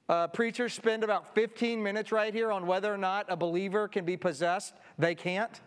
Uh, 0.09 0.27
preachers 0.29 0.73
spend 0.73 1.05
about 1.05 1.35
15 1.35 1.83
minutes 1.83 2.13
right 2.13 2.35
here 2.35 2.51
on 2.51 2.67
whether 2.67 2.93
or 2.93 2.99
not 2.99 3.27
a 3.29 3.37
believer 3.37 3.89
can 3.89 4.05
be 4.05 4.17
possessed. 4.17 4.75
They 4.99 5.15
can't. 5.15 5.61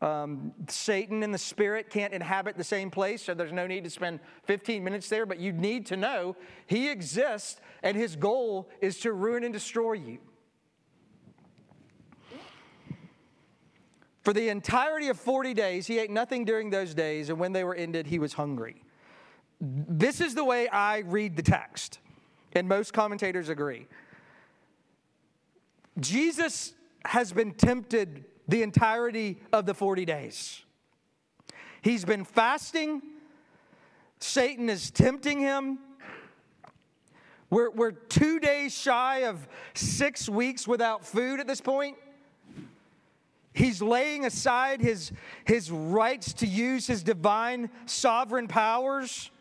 Um, 0.00 0.52
Satan 0.68 1.22
and 1.24 1.34
the 1.34 1.38
spirit 1.38 1.90
can't 1.90 2.12
inhabit 2.12 2.56
the 2.56 2.64
same 2.64 2.90
place, 2.90 3.22
so 3.22 3.34
there's 3.34 3.52
no 3.52 3.66
need 3.66 3.82
to 3.84 3.90
spend 3.90 4.20
15 4.44 4.84
minutes 4.84 5.08
there, 5.08 5.26
but 5.26 5.40
you 5.40 5.52
need 5.52 5.86
to 5.86 5.96
know 5.96 6.36
he 6.66 6.88
exists 6.88 7.60
and 7.82 7.96
his 7.96 8.14
goal 8.14 8.68
is 8.80 8.98
to 9.00 9.12
ruin 9.12 9.42
and 9.42 9.52
destroy 9.52 9.94
you. 9.94 10.18
For 14.28 14.34
the 14.34 14.50
entirety 14.50 15.08
of 15.08 15.18
40 15.18 15.54
days, 15.54 15.86
he 15.86 15.98
ate 15.98 16.10
nothing 16.10 16.44
during 16.44 16.68
those 16.68 16.92
days, 16.92 17.30
and 17.30 17.38
when 17.38 17.54
they 17.54 17.64
were 17.64 17.74
ended, 17.74 18.06
he 18.06 18.18
was 18.18 18.34
hungry. 18.34 18.82
This 19.58 20.20
is 20.20 20.34
the 20.34 20.44
way 20.44 20.68
I 20.68 20.98
read 20.98 21.34
the 21.34 21.42
text, 21.42 21.98
and 22.52 22.68
most 22.68 22.92
commentators 22.92 23.48
agree. 23.48 23.86
Jesus 25.98 26.74
has 27.06 27.32
been 27.32 27.52
tempted 27.54 28.26
the 28.46 28.62
entirety 28.62 29.40
of 29.50 29.64
the 29.64 29.72
40 29.72 30.04
days. 30.04 30.62
He's 31.80 32.04
been 32.04 32.26
fasting, 32.26 33.00
Satan 34.20 34.68
is 34.68 34.90
tempting 34.90 35.40
him. 35.40 35.78
We're, 37.48 37.70
we're 37.70 37.92
two 37.92 38.40
days 38.40 38.76
shy 38.76 39.20
of 39.20 39.48
six 39.72 40.28
weeks 40.28 40.68
without 40.68 41.06
food 41.06 41.40
at 41.40 41.46
this 41.46 41.62
point. 41.62 41.96
He's 43.58 43.82
laying 43.82 44.24
aside 44.24 44.80
his, 44.80 45.10
his 45.44 45.68
rights 45.68 46.32
to 46.34 46.46
use 46.46 46.86
his 46.86 47.02
divine 47.02 47.70
sovereign 47.86 48.46
powers. 48.46 49.32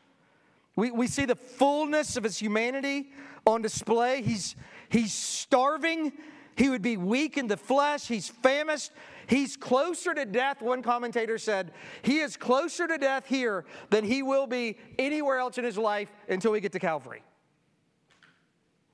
We, 0.76 0.90
we 0.90 1.06
see 1.06 1.26
the 1.26 1.36
fullness 1.36 2.18
of 2.18 2.24
his 2.24 2.36
humanity 2.36 3.12
on 3.46 3.62
display. 3.62 4.24
He's, 4.24 4.56
he's 4.90 5.14
starving. 5.14 6.14
He 6.56 6.68
would 6.68 6.82
be 6.82 6.98
weak 6.98 7.38
in 7.38 7.46
the 7.46 7.58
flesh. 7.58 8.08
He's 8.08 8.28
famished. 8.28 8.92
He's 9.28 9.56
closer 9.56 10.16
to 10.16 10.26
death, 10.26 10.64
one 10.64 10.82
commentator 10.82 11.38
said. 11.38 11.72
He 12.02 12.18
is 12.18 12.38
closer 12.38 12.88
to 12.88 12.98
death 12.98 13.28
here 13.28 13.66
than 13.92 14.04
he 14.04 14.24
will 14.24 14.48
be 14.48 14.80
anywhere 14.98 15.38
else 15.38 15.60
in 15.60 15.64
his 15.64 15.78
life 15.78 16.10
until 16.28 16.54
we 16.54 16.60
get 16.60 16.72
to 16.72 16.80
Calvary. 16.80 17.22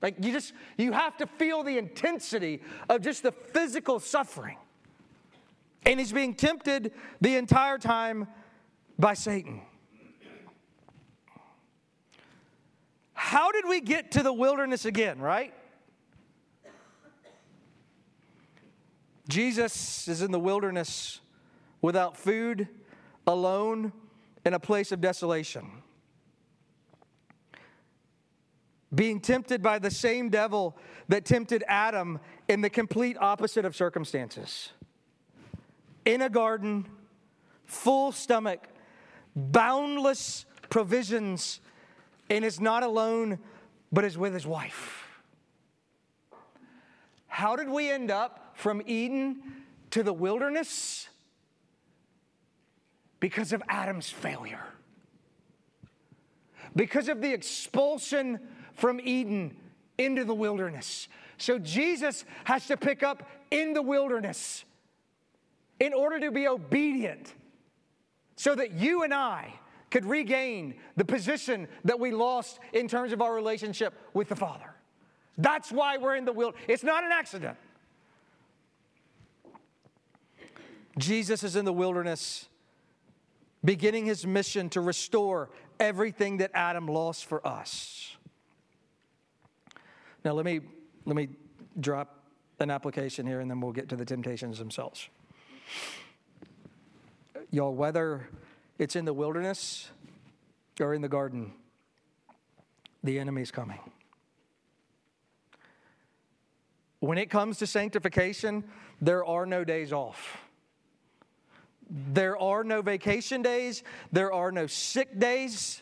Like 0.01 0.17
you 0.19 0.33
just, 0.33 0.51
you 0.77 0.91
have 0.91 1.15
to 1.15 1.27
feel 1.27 1.63
the 1.63 1.77
intensity 1.77 2.61
of 2.89 2.99
just 2.99 3.23
the 3.23 3.31
physical 3.31 4.01
suffering. 4.01 4.57
And 5.85 5.99
he's 5.99 6.13
being 6.13 6.33
tempted 6.33 6.93
the 7.21 7.35
entire 7.35 7.77
time 7.77 8.27
by 8.97 9.13
Satan. 9.13 9.61
How 13.13 13.51
did 13.51 13.65
we 13.67 13.81
get 13.81 14.11
to 14.11 14.23
the 14.23 14.33
wilderness 14.33 14.85
again, 14.85 15.19
right? 15.19 15.53
Jesus 19.27 20.07
is 20.07 20.21
in 20.21 20.31
the 20.31 20.39
wilderness 20.39 21.21
without 21.81 22.17
food, 22.17 22.67
alone, 23.25 23.93
in 24.45 24.53
a 24.53 24.59
place 24.59 24.91
of 24.91 25.01
desolation. 25.01 25.65
Being 28.93 29.21
tempted 29.21 29.63
by 29.63 29.79
the 29.79 29.89
same 29.89 30.29
devil 30.29 30.77
that 31.07 31.25
tempted 31.25 31.63
Adam 31.67 32.19
in 32.47 32.61
the 32.61 32.69
complete 32.69 33.17
opposite 33.19 33.65
of 33.65 33.75
circumstances 33.75 34.69
in 36.05 36.21
a 36.21 36.29
garden, 36.29 36.87
full 37.65 38.11
stomach, 38.11 38.67
boundless 39.35 40.45
provisions, 40.69 41.59
and 42.29 42.43
is 42.43 42.59
not 42.59 42.83
alone, 42.83 43.39
but 43.91 44.03
is 44.03 44.17
with 44.17 44.33
his 44.33 44.45
wife. 44.45 45.07
How 47.27 47.55
did 47.55 47.69
we 47.69 47.89
end 47.89 48.11
up 48.11 48.53
from 48.55 48.81
Eden 48.85 49.41
to 49.91 50.03
the 50.03 50.13
wilderness? 50.13 51.09
because 53.23 53.53
of 53.53 53.63
Adam's 53.69 54.09
failure. 54.09 54.65
Because 56.75 57.07
of 57.07 57.21
the 57.21 57.31
expulsion 57.31 58.37
from 58.73 58.99
Eden 59.01 59.55
into 59.97 60.25
the 60.25 60.35
wilderness. 60.35 61.07
So 61.37 61.57
Jesus 61.57 62.25
has 62.43 62.67
to 62.67 62.75
pick 62.75 63.01
up 63.01 63.25
in 63.49 63.71
the 63.71 63.81
wilderness 63.81 64.65
in 65.79 65.93
order 65.93 66.19
to 66.19 66.31
be 66.31 66.47
obedient 66.47 67.33
so 68.35 68.55
that 68.55 68.71
you 68.71 69.03
and 69.03 69.13
I 69.13 69.53
could 69.89 70.05
regain 70.05 70.75
the 70.97 71.05
position 71.05 71.67
that 71.85 71.99
we 71.99 72.11
lost 72.11 72.59
in 72.73 72.87
terms 72.87 73.13
of 73.13 73.21
our 73.21 73.33
relationship 73.33 73.93
with 74.13 74.29
the 74.29 74.35
Father. 74.35 74.73
That's 75.37 75.71
why 75.71 75.97
we're 75.97 76.15
in 76.15 76.25
the 76.25 76.33
wilderness. 76.33 76.65
It's 76.67 76.83
not 76.83 77.03
an 77.03 77.11
accident. 77.11 77.57
Jesus 80.97 81.43
is 81.43 81.55
in 81.55 81.65
the 81.65 81.73
wilderness, 81.73 82.47
beginning 83.63 84.05
his 84.05 84.25
mission 84.25 84.69
to 84.71 84.81
restore 84.81 85.49
everything 85.79 86.37
that 86.37 86.51
Adam 86.53 86.87
lost 86.87 87.25
for 87.25 87.45
us. 87.45 88.15
Now, 90.23 90.33
let 90.33 90.45
me, 90.45 90.61
let 91.05 91.15
me 91.15 91.29
drop 91.79 92.23
an 92.59 92.69
application 92.69 93.25
here 93.25 93.39
and 93.39 93.49
then 93.49 93.59
we'll 93.59 93.73
get 93.73 93.89
to 93.89 93.95
the 93.95 94.05
temptations 94.05 94.59
themselves. 94.59 95.09
Y'all, 97.51 97.73
whether 97.73 98.27
it's 98.79 98.95
in 98.95 99.05
the 99.05 99.13
wilderness 99.13 99.91
or 100.79 100.93
in 100.93 101.01
the 101.01 101.09
garden, 101.09 101.53
the 103.03 103.19
enemy's 103.19 103.51
coming. 103.51 103.79
When 106.99 107.17
it 107.17 107.29
comes 107.29 107.57
to 107.57 107.67
sanctification, 107.67 108.63
there 109.01 109.25
are 109.25 109.45
no 109.45 109.63
days 109.63 109.91
off. 109.91 110.37
There 111.89 112.37
are 112.37 112.63
no 112.63 112.81
vacation 112.81 113.41
days. 113.41 113.83
There 114.11 114.31
are 114.31 114.51
no 114.51 114.67
sick 114.67 115.19
days. 115.19 115.81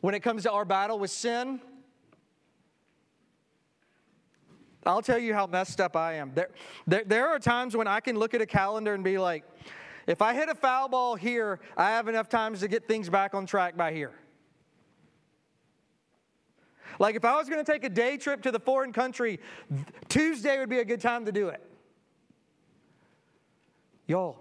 When 0.00 0.14
it 0.14 0.20
comes 0.20 0.44
to 0.44 0.52
our 0.52 0.64
battle 0.64 0.98
with 0.98 1.10
sin, 1.10 1.60
I'll 4.84 5.02
tell 5.02 5.18
you 5.18 5.34
how 5.34 5.46
messed 5.46 5.80
up 5.80 5.96
I 5.96 6.14
am. 6.14 6.32
There, 6.34 6.50
there, 6.86 7.04
there 7.04 7.28
are 7.28 7.38
times 7.38 7.76
when 7.76 7.86
I 7.86 8.00
can 8.00 8.18
look 8.18 8.34
at 8.34 8.40
a 8.40 8.46
calendar 8.46 8.94
and 8.94 9.04
be 9.04 9.18
like, 9.18 9.44
if 10.06 10.20
I 10.20 10.34
hit 10.34 10.48
a 10.48 10.54
foul 10.54 10.88
ball 10.88 11.14
here, 11.14 11.60
I 11.76 11.90
have 11.90 12.08
enough 12.08 12.28
times 12.28 12.60
to 12.60 12.68
get 12.68 12.88
things 12.88 13.08
back 13.08 13.34
on 13.34 13.46
track 13.46 13.76
by 13.76 13.92
here. 13.92 14.12
Like 16.98 17.14
if 17.14 17.24
I 17.24 17.36
was 17.36 17.48
going 17.48 17.64
to 17.64 17.72
take 17.72 17.84
a 17.84 17.88
day 17.88 18.16
trip 18.16 18.42
to 18.42 18.50
the 18.50 18.60
foreign 18.60 18.92
country, 18.92 19.38
Tuesday 20.08 20.58
would 20.58 20.68
be 20.68 20.80
a 20.80 20.84
good 20.84 21.00
time 21.00 21.24
to 21.26 21.32
do 21.32 21.48
it. 21.48 21.62
Y'all, 24.06 24.36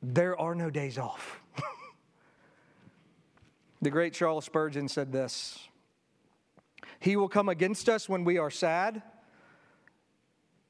there 0.00 0.40
are 0.40 0.54
no 0.54 0.70
days 0.70 0.96
off. 0.96 1.40
the 3.82 3.90
great 3.90 4.14
Charles 4.14 4.44
Spurgeon 4.44 4.88
said 4.88 5.12
this 5.12 5.68
He 7.02 7.16
will 7.16 7.28
come 7.28 7.48
against 7.48 7.88
us 7.88 8.08
when 8.08 8.22
we 8.22 8.38
are 8.38 8.48
sad, 8.48 9.02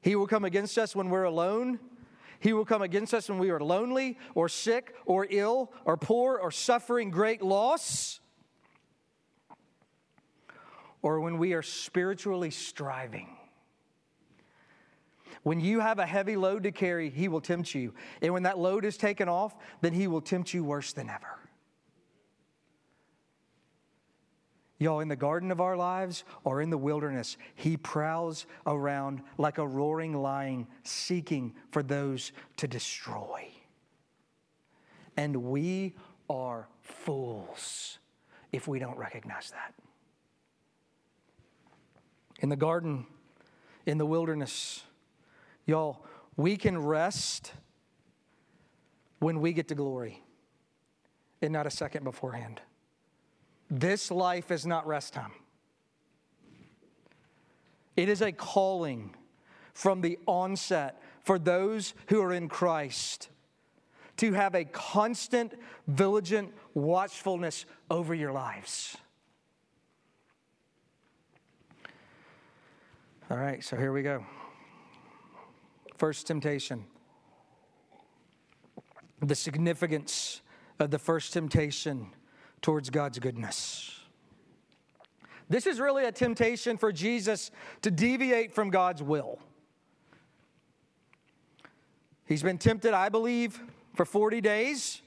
He 0.01 0.15
will 0.15 0.25
come 0.25 0.43
against 0.43 0.79
us 0.79 0.95
when 0.95 1.11
we're 1.11 1.25
alone. 1.25 1.79
He 2.39 2.51
will 2.51 2.65
come 2.65 2.81
against 2.81 3.13
us 3.13 3.29
when 3.29 3.37
we 3.37 3.51
are 3.51 3.59
lonely 3.59 4.17
or 4.35 4.49
sick 4.49 4.95
or 5.05 5.25
ill 5.29 5.71
or 5.85 5.95
poor 5.95 6.37
or 6.37 6.51
suffering 6.51 7.09
great 7.09 7.41
loss 7.41 8.19
or 11.01 11.21
when 11.21 11.37
we 11.37 11.53
are 11.53 11.61
spiritually 11.61 12.51
striving. 12.51 13.29
When 15.43 15.59
you 15.61 15.81
have 15.81 15.99
a 15.99 16.05
heavy 16.05 16.35
load 16.35 16.63
to 16.63 16.71
carry, 16.71 17.09
He 17.09 17.27
will 17.27 17.41
tempt 17.41 17.75
you. 17.75 17.93
And 18.21 18.33
when 18.33 18.43
that 18.43 18.57
load 18.57 18.83
is 18.83 18.97
taken 18.97 19.29
off, 19.29 19.55
then 19.81 19.93
He 19.93 20.07
will 20.07 20.21
tempt 20.21 20.53
you 20.53 20.63
worse 20.63 20.91
than 20.93 21.09
ever. 21.09 21.42
Y'all, 24.83 24.99
in 24.99 25.07
the 25.07 25.15
garden 25.15 25.51
of 25.51 25.61
our 25.61 25.77
lives 25.77 26.23
or 26.43 26.61
in 26.61 26.69
the 26.69 26.77
wilderness, 26.77 27.37
He 27.55 27.77
prowls 27.77 28.45
around 28.67 29.21
like 29.37 29.57
a 29.57 29.67
roaring 29.67 30.13
lion, 30.13 30.67
seeking 30.83 31.53
for 31.71 31.81
those 31.81 32.31
to 32.57 32.67
destroy. 32.67 33.49
And 35.15 35.43
we 35.43 35.95
are 36.29 36.67
fools 36.81 37.99
if 38.51 38.67
we 38.67 38.79
don't 38.79 38.97
recognize 38.97 39.51
that. 39.51 39.73
In 42.39 42.49
the 42.49 42.55
garden, 42.55 43.05
in 43.85 43.97
the 43.97 44.05
wilderness, 44.05 44.83
Y'all, 45.65 46.03
we 46.35 46.57
can 46.57 46.77
rest 46.77 47.53
when 49.19 49.39
we 49.39 49.53
get 49.53 49.69
to 49.69 49.75
glory 49.75 50.21
and 51.41 51.53
not 51.53 51.65
a 51.65 51.71
second 51.71 52.03
beforehand. 52.03 52.59
This 53.69 54.11
life 54.11 54.51
is 54.51 54.65
not 54.65 54.85
rest 54.85 55.13
time. 55.13 55.31
It 57.95 58.09
is 58.09 58.21
a 58.21 58.31
calling 58.31 59.15
from 59.73 60.01
the 60.01 60.17
onset 60.27 61.01
for 61.21 61.39
those 61.39 61.93
who 62.07 62.21
are 62.21 62.33
in 62.33 62.49
Christ 62.49 63.29
to 64.17 64.33
have 64.33 64.55
a 64.55 64.65
constant, 64.65 65.53
vigilant 65.87 66.53
watchfulness 66.73 67.65
over 67.89 68.13
your 68.13 68.31
lives. 68.31 68.97
All 73.31 73.37
right, 73.37 73.63
so 73.63 73.75
here 73.75 73.91
we 73.91 74.03
go. 74.03 74.25
First 75.97 76.27
temptation. 76.27 76.85
The 79.21 79.35
significance 79.35 80.41
of 80.79 80.91
the 80.91 80.99
first 80.99 81.33
temptation 81.33 82.07
towards 82.63 82.89
God's 82.89 83.19
goodness. 83.19 83.99
This 85.49 85.67
is 85.67 85.79
really 85.79 86.05
a 86.05 86.11
temptation 86.11 86.77
for 86.77 86.91
Jesus 86.91 87.51
to 87.83 87.91
deviate 87.91 88.55
from 88.55 88.71
God's 88.71 89.03
will. 89.03 89.37
He's 92.25 92.41
been 92.41 92.57
tempted, 92.57 92.93
I 92.93 93.09
believe, 93.09 93.61
for 93.93 94.05
40 94.05 94.41
days. 94.41 95.01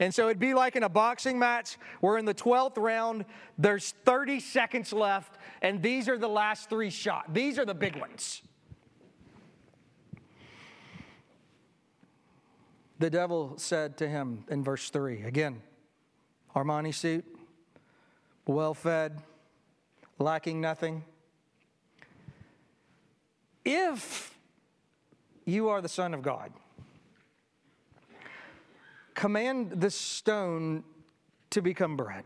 And 0.00 0.12
so 0.12 0.26
it'd 0.26 0.38
be 0.38 0.54
like 0.54 0.74
in 0.74 0.82
a 0.82 0.88
boxing 0.88 1.38
match 1.38 1.76
where 2.00 2.18
in 2.18 2.24
the 2.24 2.34
12th 2.34 2.78
round, 2.78 3.26
there's 3.58 3.92
30 4.04 4.40
seconds 4.40 4.92
left, 4.92 5.38
and 5.62 5.82
these 5.82 6.08
are 6.08 6.18
the 6.18 6.28
last 6.28 6.68
three 6.68 6.90
shots. 6.90 7.28
These 7.32 7.58
are 7.58 7.64
the 7.64 7.74
big 7.74 7.96
ones. 7.96 8.42
The 12.98 13.10
devil 13.10 13.54
said 13.58 13.98
to 13.98 14.08
him 14.08 14.44
in 14.48 14.64
verse 14.64 14.88
3 14.88 15.22
again, 15.22 15.60
Armani 16.56 16.92
suit, 16.92 17.24
well 18.46 18.74
fed, 18.74 19.20
lacking 20.18 20.60
nothing. 20.60 21.04
If 23.64 24.34
you 25.44 25.68
are 25.68 25.80
the 25.80 25.88
Son 25.88 26.14
of 26.14 26.22
God, 26.22 26.50
command 29.14 29.80
the 29.80 29.90
stone 29.90 30.82
to 31.50 31.60
become 31.62 31.96
bread. 31.96 32.24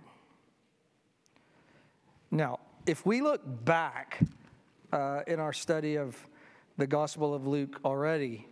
Now, 2.30 2.60
if 2.86 3.04
we 3.04 3.20
look 3.20 3.42
back 3.64 4.20
uh, 4.92 5.22
in 5.26 5.40
our 5.40 5.52
study 5.52 5.96
of 5.96 6.16
the 6.78 6.86
Gospel 6.86 7.34
of 7.34 7.46
Luke 7.46 7.80
already, 7.84 8.46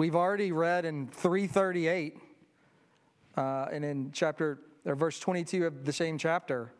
We've 0.00 0.16
already 0.16 0.50
read 0.50 0.86
in 0.86 1.08
338 1.08 2.16
uh, 3.36 3.66
and 3.70 3.84
in 3.84 4.10
chapter 4.14 4.58
or 4.84 4.94
verse 4.94 5.18
22 5.20 5.66
of 5.66 5.84
the 5.84 5.92
same 5.92 6.18
chapter, 6.18 6.72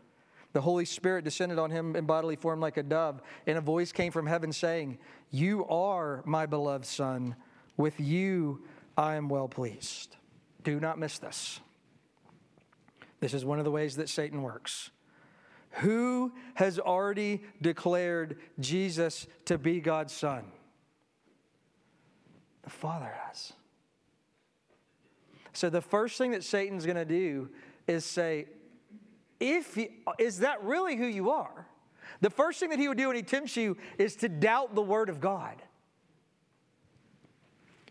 the 0.53 0.61
Holy 0.61 0.85
Spirit 0.85 1.25
descended 1.25 1.59
on 1.59 1.71
him 1.71 1.95
in 1.95 2.07
bodily 2.07 2.37
form 2.37 2.61
like 2.61 2.77
a 2.77 2.83
dove, 2.83 3.21
and 3.47 3.57
a 3.57 3.61
voice 3.61 3.93
came 3.93 4.11
from 4.11 4.27
heaven 4.27 4.53
saying, 4.53 4.99
You 5.31 5.65
are 5.67 6.23
my 6.27 6.47
beloved 6.47 6.87
Son. 6.87 7.37
With 7.77 8.01
you 8.01 8.63
I 8.97 9.15
am 9.15 9.29
well 9.29 9.49
pleased. 9.49 10.17
Do 10.65 10.81
not 10.81 10.99
miss 10.99 11.19
this. 11.19 11.61
This 13.21 13.35
is 13.35 13.45
one 13.45 13.59
of 13.59 13.65
the 13.65 13.71
ways 13.71 13.97
that 13.97 14.09
Satan 14.09 14.43
works. 14.43 14.91
Who 15.75 16.33
has 16.55 16.79
already 16.79 17.43
declared 17.63 18.39
Jesus 18.59 19.27
to 19.45 19.57
be 19.57 19.81
God's 19.81 20.13
Son? 20.13 20.45
The 22.63 22.71
Father 22.71 23.13
has. 23.27 23.53
So 25.53 25.71
the 25.71 25.81
first 25.81 26.19
thing 26.19 26.33
that 26.33 26.45
Satan's 26.45 26.85
going 26.85 26.97
to 26.97 27.05
do 27.05 27.51
is 27.87 28.05
say, 28.05 28.47
if 29.39 29.77
you, 29.77 29.89
is 30.19 30.39
that 30.41 30.63
really 30.63 30.97
who 30.97 31.07
you 31.07 31.31
are? 31.31 31.67
The 32.21 32.31
first 32.31 32.61
thing 32.61 32.71
that 32.71 32.79
he 32.79 32.89
would 32.89 32.99
do 32.99 33.09
when 33.09 33.17
he 33.17 33.23
tempts 33.23 33.57
you 33.57 33.77
is 33.99 34.17
to 34.17 34.29
doubt 34.29 34.75
the 34.75 34.83
word 34.83 35.09
of 35.09 35.21
God. 35.21 35.63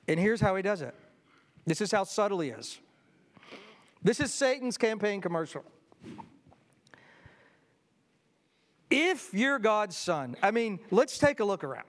And 0.07 0.19
here's 0.19 0.41
how 0.41 0.55
he 0.55 0.61
does 0.61 0.81
it. 0.81 0.93
This 1.65 1.81
is 1.81 1.91
how 1.91 2.03
subtle 2.03 2.39
he 2.39 2.49
is. 2.49 2.79
This 4.01 4.19
is 4.19 4.33
Satan's 4.33 4.77
campaign 4.77 5.21
commercial. 5.21 5.63
If 8.89 9.33
you're 9.33 9.59
God's 9.59 9.95
son, 9.95 10.35
I 10.41 10.51
mean, 10.51 10.79
let's 10.89 11.19
take 11.19 11.39
a 11.39 11.45
look 11.45 11.63
around. 11.63 11.85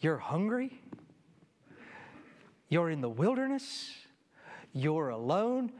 You're 0.00 0.18
hungry? 0.18 0.80
You're 2.68 2.90
in 2.90 3.00
the 3.00 3.08
wilderness, 3.08 3.90
you're 4.72 5.10
alone. 5.10 5.72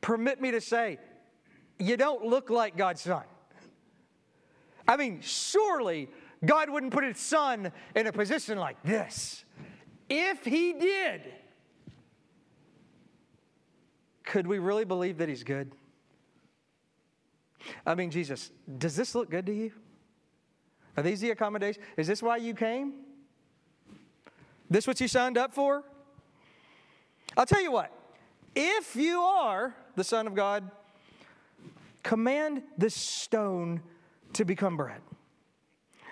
Permit 0.00 0.40
me 0.40 0.50
to 0.52 0.60
say, 0.60 0.98
you 1.78 1.96
don't 1.96 2.24
look 2.24 2.50
like 2.50 2.76
God's 2.76 3.00
son. 3.00 3.24
I 4.86 4.96
mean, 4.96 5.20
surely 5.22 6.08
God 6.44 6.70
wouldn't 6.70 6.92
put 6.92 7.04
his 7.04 7.18
son 7.18 7.72
in 7.94 8.06
a 8.06 8.12
position 8.12 8.58
like 8.58 8.82
this. 8.82 9.44
If 10.08 10.44
he 10.44 10.72
did, 10.72 11.22
could 14.24 14.46
we 14.46 14.58
really 14.58 14.84
believe 14.84 15.18
that 15.18 15.28
he's 15.28 15.44
good? 15.44 15.72
I 17.86 17.94
mean, 17.94 18.10
Jesus, 18.10 18.50
does 18.78 18.96
this 18.96 19.14
look 19.14 19.30
good 19.30 19.46
to 19.46 19.54
you? 19.54 19.72
Are 20.96 21.02
these 21.02 21.20
the 21.20 21.30
accommodations? 21.30 21.84
Is 21.96 22.06
this 22.06 22.22
why 22.22 22.38
you 22.38 22.54
came? 22.54 22.94
This 24.68 24.86
what 24.86 25.00
you 25.00 25.08
signed 25.08 25.36
up 25.36 25.54
for? 25.54 25.84
I'll 27.36 27.46
tell 27.46 27.62
you 27.62 27.72
what. 27.72 27.92
If 28.54 28.96
you 28.96 29.20
are 29.20 29.74
the 29.96 30.04
Son 30.04 30.26
of 30.26 30.34
God, 30.34 30.70
command 32.02 32.62
this 32.76 32.94
stone 32.94 33.80
to 34.32 34.44
become 34.44 34.76
bread. 34.76 35.00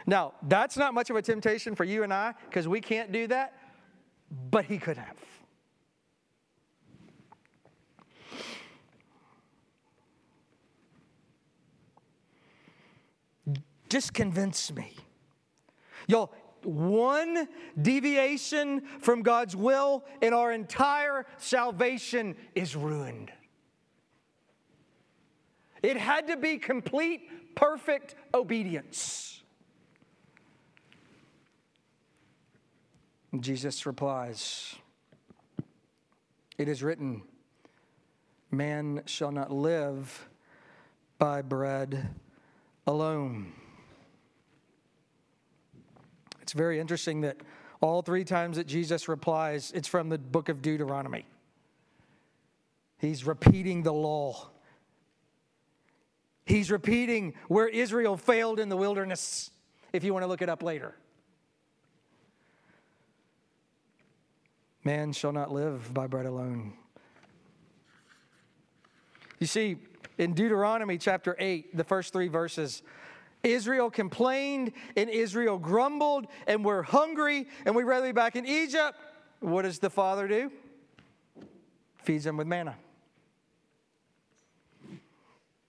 Now, 0.06 0.32
that's 0.42 0.76
not 0.76 0.94
much 0.94 1.10
of 1.10 1.16
a 1.16 1.22
temptation 1.22 1.74
for 1.74 1.84
you 1.84 2.02
and 2.02 2.12
I 2.12 2.34
because 2.48 2.66
we 2.66 2.80
can't 2.80 3.12
do 3.12 3.26
that, 3.26 3.54
but 4.50 4.64
he 4.64 4.78
could 4.78 4.96
have. 4.96 5.16
Just 13.88 14.12
convince 14.12 14.72
me. 14.72 14.94
Y'all, 16.06 16.32
one 16.64 17.48
deviation 17.80 18.82
from 19.00 19.22
God's 19.22 19.54
will, 19.56 20.04
and 20.22 20.34
our 20.34 20.52
entire 20.52 21.26
salvation 21.38 22.36
is 22.54 22.76
ruined. 22.76 23.32
It 25.82 25.96
had 25.96 26.26
to 26.28 26.36
be 26.36 26.58
complete, 26.58 27.54
perfect 27.54 28.14
obedience. 28.34 29.42
Jesus 33.38 33.84
replies, 33.86 34.74
It 36.56 36.68
is 36.68 36.82
written, 36.82 37.22
Man 38.50 39.02
shall 39.06 39.30
not 39.30 39.52
live 39.52 40.28
by 41.18 41.42
bread 41.42 42.08
alone. 42.86 43.52
It's 46.48 46.54
very 46.54 46.80
interesting 46.80 47.20
that 47.20 47.36
all 47.82 48.00
three 48.00 48.24
times 48.24 48.56
that 48.56 48.66
Jesus 48.66 49.06
replies, 49.06 49.70
it's 49.74 49.86
from 49.86 50.08
the 50.08 50.16
book 50.16 50.48
of 50.48 50.62
Deuteronomy. 50.62 51.26
He's 52.96 53.26
repeating 53.26 53.82
the 53.82 53.92
law. 53.92 54.48
He's 56.46 56.70
repeating 56.70 57.34
where 57.48 57.68
Israel 57.68 58.16
failed 58.16 58.58
in 58.58 58.70
the 58.70 58.78
wilderness, 58.78 59.50
if 59.92 60.04
you 60.04 60.14
want 60.14 60.22
to 60.22 60.26
look 60.26 60.40
it 60.40 60.48
up 60.48 60.62
later. 60.62 60.94
Man 64.84 65.12
shall 65.12 65.32
not 65.32 65.52
live 65.52 65.92
by 65.92 66.06
bread 66.06 66.24
alone. 66.24 66.72
You 69.38 69.46
see, 69.46 69.76
in 70.16 70.32
Deuteronomy 70.32 70.96
chapter 70.96 71.36
8, 71.38 71.76
the 71.76 71.84
first 71.84 72.14
three 72.14 72.28
verses, 72.28 72.82
Israel 73.42 73.90
complained 73.90 74.72
and 74.96 75.08
Israel 75.08 75.58
grumbled 75.58 76.26
and 76.46 76.64
we're 76.64 76.82
hungry 76.82 77.46
and 77.64 77.74
we'd 77.74 77.84
rather 77.84 78.06
be 78.06 78.12
back 78.12 78.36
in 78.36 78.46
Egypt. 78.46 78.98
What 79.40 79.62
does 79.62 79.78
the 79.78 79.90
father 79.90 80.26
do? 80.26 80.50
Feeds 82.02 82.24
them 82.24 82.36
with 82.36 82.46
manna. 82.46 82.76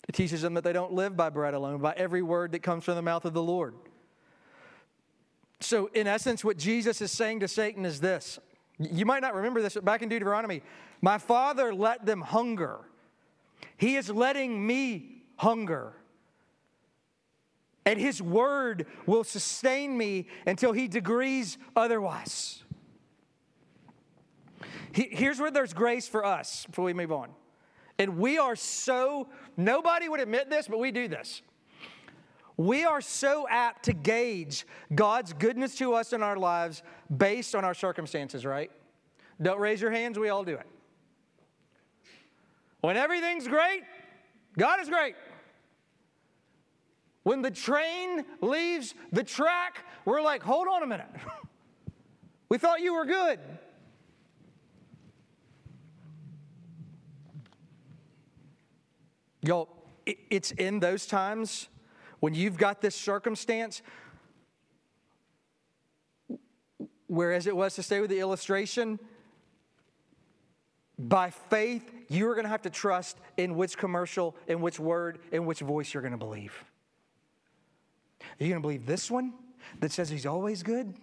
It 0.08 0.14
teaches 0.14 0.42
them 0.42 0.56
that 0.56 0.64
they 0.64 0.74
don't 0.74 0.94
live 0.94 1.16
by 1.16 1.30
bread 1.30 1.54
alone, 1.54 1.82
by 1.82 1.94
every 1.96 2.24
word 2.24 2.54
that 2.54 2.64
comes 2.64 2.84
from 2.84 2.96
the 2.96 3.02
mouth 3.02 3.26
of 3.26 3.34
the 3.34 3.44
Lord. 3.44 3.76
So, 5.60 5.88
in 5.94 6.08
essence, 6.08 6.44
what 6.44 6.58
Jesus 6.58 7.02
is 7.02 7.12
saying 7.12 7.42
to 7.42 7.48
Satan 7.48 7.86
is 7.86 8.00
this. 8.00 8.40
You 8.80 9.06
might 9.06 9.22
not 9.22 9.36
remember 9.36 9.62
this, 9.62 9.76
but 9.76 9.86
back 9.86 10.02
in 10.02 10.10
Deuteronomy, 10.10 10.64
my 11.02 11.18
father 11.18 11.74
let 11.76 12.06
them 12.06 12.22
hunger. 12.22 12.80
He 13.78 13.98
is 13.98 14.10
letting 14.10 14.66
me 14.66 15.24
hunger 15.36 15.94
and 17.86 18.00
his 18.00 18.22
word 18.22 18.86
will 19.06 19.24
sustain 19.24 19.98
me 19.98 20.28
until 20.46 20.74
he 20.74 20.88
degrees 20.88 21.58
otherwise. 21.76 22.64
Here's 24.92 25.40
where 25.40 25.52
there's 25.52 25.74
grace 25.74 26.08
for 26.08 26.26
us 26.26 26.66
before 26.66 26.86
we 26.86 26.94
move 26.94 27.12
on. 27.12 27.30
And 27.98 28.18
we 28.18 28.38
are 28.38 28.56
so, 28.56 29.28
nobody 29.58 30.10
would 30.10 30.20
admit 30.20 30.50
this, 30.50 30.68
but 30.68 30.80
we 30.80 30.92
do 30.92 31.08
this. 31.08 31.42
We 32.58 32.84
are 32.84 33.02
so 33.02 33.48
apt 33.50 33.86
to 33.86 33.94
gauge 33.94 34.66
God's 34.94 35.32
goodness 35.34 35.76
to 35.76 35.94
us 35.94 36.12
in 36.12 36.22
our 36.22 36.36
lives 36.36 36.84
based 37.16 37.56
on 37.56 37.64
our 37.64 37.74
circumstances, 37.74 38.46
right? 38.46 38.72
Don't 39.42 39.60
raise 39.60 39.82
your 39.82 39.92
hands, 39.92 40.20
we 40.20 40.30
all 40.30 40.44
do 40.44 40.56
it. 40.56 40.68
When 42.82 42.98
everything's 42.98 43.48
great, 43.48 43.84
God 44.58 44.80
is 44.82 44.90
great. 44.90 45.16
When 47.30 47.44
the 47.44 47.52
train 47.52 48.26
leaves 48.42 48.96
the 49.12 49.24
track, 49.24 49.86
we're 50.04 50.20
like, 50.20 50.42
hold 50.42 50.68
on 50.68 50.82
a 50.82 50.88
minute. 50.88 51.12
we 52.50 52.58
thought 52.58 52.82
you 52.82 52.96
were 52.96 53.06
good. 53.06 53.40
Y'all, 59.44 59.70
it's 60.08 60.50
in 60.54 60.80
those 60.80 61.06
times 61.06 61.68
when 62.20 62.34
you've 62.34 62.58
got 62.58 62.82
this 62.82 62.96
circumstance, 62.96 63.84
whereas 67.06 67.46
it 67.46 67.56
was 67.56 67.76
to 67.76 67.84
stay 67.84 68.02
with 68.02 68.10
the 68.10 68.20
illustration, 68.20 68.98
by 70.98 71.30
faith, 71.30 71.94
you're 72.10 72.34
going 72.34 72.46
to 72.46 72.50
have 72.50 72.64
to 72.64 72.72
trust 72.72 73.20
in 73.38 73.56
which 73.56 73.78
commercial, 73.78 74.36
in 74.48 74.62
which 74.62 74.80
word, 74.80 75.20
in 75.32 75.46
which 75.46 75.60
voice 75.60 75.94
you're 75.94 76.02
going 76.02 76.12
to 76.12 76.18
believe. 76.18 76.66
Are 78.22 78.44
you 78.44 78.50
going 78.50 78.62
to 78.62 78.66
believe 78.66 78.86
this 78.86 79.10
one 79.10 79.34
that 79.80 79.92
says 79.92 80.10
he's 80.10 80.26
always 80.26 80.64
good? 80.64 80.94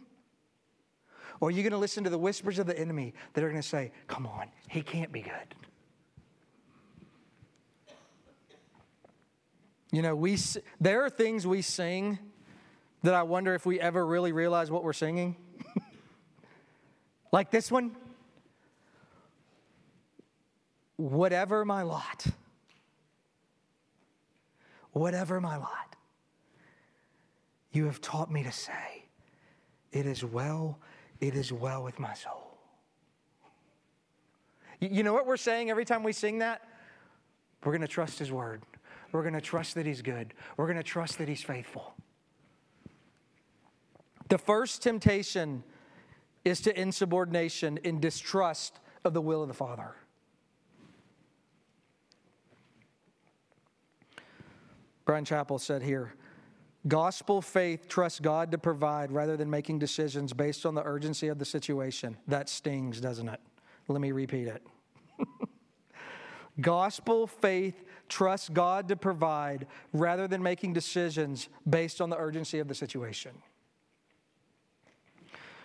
Or 1.40 1.48
are 1.48 1.50
you 1.50 1.62
going 1.62 1.72
to 1.72 1.78
listen 1.78 2.04
to 2.04 2.10
the 2.10 2.18
whispers 2.18 2.58
of 2.58 2.66
the 2.66 2.78
enemy 2.78 3.14
that 3.34 3.44
are 3.44 3.48
going 3.48 3.60
to 3.60 3.68
say, 3.68 3.92
come 4.06 4.26
on, 4.26 4.48
he 4.68 4.82
can't 4.82 5.12
be 5.12 5.22
good? 5.22 5.54
You 9.92 10.02
know, 10.02 10.14
we, 10.14 10.36
there 10.80 11.04
are 11.04 11.10
things 11.10 11.46
we 11.46 11.62
sing 11.62 12.18
that 13.02 13.14
I 13.14 13.22
wonder 13.22 13.54
if 13.54 13.64
we 13.64 13.80
ever 13.80 14.04
really 14.04 14.32
realize 14.32 14.70
what 14.70 14.82
we're 14.84 14.92
singing. 14.92 15.36
like 17.32 17.50
this 17.50 17.70
one. 17.70 17.96
Whatever 20.96 21.64
my 21.64 21.82
lot, 21.82 22.26
whatever 24.92 25.42
my 25.42 25.56
lot, 25.56 25.95
you 27.76 27.84
have 27.84 28.00
taught 28.00 28.32
me 28.32 28.42
to 28.42 28.50
say, 28.50 29.04
It 29.92 30.06
is 30.06 30.24
well, 30.24 30.78
it 31.20 31.34
is 31.34 31.52
well 31.52 31.84
with 31.84 32.00
my 32.00 32.14
soul. 32.14 32.58
You 34.80 35.02
know 35.02 35.12
what 35.12 35.26
we're 35.26 35.36
saying 35.36 35.70
every 35.70 35.84
time 35.84 36.02
we 36.02 36.12
sing 36.12 36.38
that? 36.38 36.62
We're 37.64 37.72
going 37.72 37.82
to 37.82 37.88
trust 37.88 38.18
His 38.18 38.32
word. 38.32 38.62
We're 39.12 39.22
going 39.22 39.34
to 39.34 39.40
trust 39.40 39.74
that 39.74 39.86
He's 39.86 40.02
good. 40.02 40.34
We're 40.56 40.66
going 40.66 40.78
to 40.78 40.82
trust 40.82 41.18
that 41.18 41.28
He's 41.28 41.42
faithful. 41.42 41.94
The 44.28 44.38
first 44.38 44.82
temptation 44.82 45.62
is 46.44 46.60
to 46.62 46.80
insubordination 46.80 47.78
in 47.84 48.00
distrust 48.00 48.80
of 49.04 49.14
the 49.14 49.20
will 49.20 49.42
of 49.42 49.48
the 49.48 49.54
Father. 49.54 49.94
Bryan 55.04 55.24
Chapell 55.24 55.60
said 55.60 55.82
here 55.82 56.12
Gospel 56.86 57.42
faith 57.42 57.88
trusts 57.88 58.20
God 58.20 58.52
to 58.52 58.58
provide 58.58 59.10
rather 59.10 59.36
than 59.36 59.50
making 59.50 59.78
decisions 59.78 60.32
based 60.32 60.64
on 60.64 60.74
the 60.74 60.84
urgency 60.84 61.28
of 61.28 61.38
the 61.38 61.44
situation. 61.44 62.16
That 62.28 62.48
stings, 62.48 63.00
doesn't 63.00 63.28
it? 63.28 63.40
Let 63.88 64.00
me 64.00 64.12
repeat 64.12 64.48
it. 64.48 64.62
Gospel 66.60 67.26
faith 67.26 67.82
trusts 68.08 68.48
God 68.48 68.88
to 68.88 68.96
provide 68.96 69.66
rather 69.92 70.28
than 70.28 70.42
making 70.42 70.74
decisions 70.74 71.48
based 71.68 72.00
on 72.00 72.08
the 72.08 72.16
urgency 72.16 72.60
of 72.60 72.68
the 72.68 72.74
situation. 72.74 73.32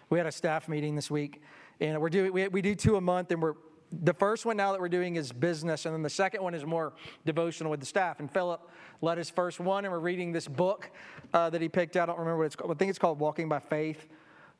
We 0.09 0.17
had 0.17 0.27
a 0.27 0.31
staff 0.31 0.67
meeting 0.67 0.95
this 0.95 1.09
week, 1.09 1.41
and 1.79 2.01
we're 2.01 2.09
doing, 2.09 2.33
we, 2.33 2.47
we 2.47 2.61
do 2.61 2.75
two 2.75 2.97
a 2.97 3.01
month, 3.01 3.31
and 3.31 3.41
we're 3.41 3.53
the 3.91 4.13
first 4.13 4.45
one 4.45 4.57
now 4.57 4.71
that 4.71 4.79
we're 4.79 4.89
doing 4.89 5.15
is 5.15 5.31
business, 5.31 5.85
and 5.85 5.93
then 5.93 6.01
the 6.01 6.09
second 6.09 6.41
one 6.41 6.53
is 6.53 6.65
more 6.65 6.93
devotional 7.25 7.71
with 7.71 7.79
the 7.79 7.85
staff. 7.85 8.19
And 8.19 8.31
Philip 8.31 8.69
led 9.01 9.17
his 9.17 9.29
first 9.29 9.59
one, 9.59 9.85
and 9.85 9.91
we're 9.91 9.99
reading 9.99 10.31
this 10.31 10.47
book 10.47 10.89
uh, 11.33 11.49
that 11.49 11.61
he 11.61 11.67
picked 11.67 11.97
out. 11.97 12.03
I 12.03 12.13
don't 12.13 12.19
remember 12.19 12.39
what 12.39 12.45
it's 12.45 12.55
called. 12.55 12.71
I 12.71 12.75
think 12.75 12.89
it's 12.89 12.99
called 12.99 13.19
Walking 13.19 13.49
by 13.49 13.59
Faith. 13.59 14.07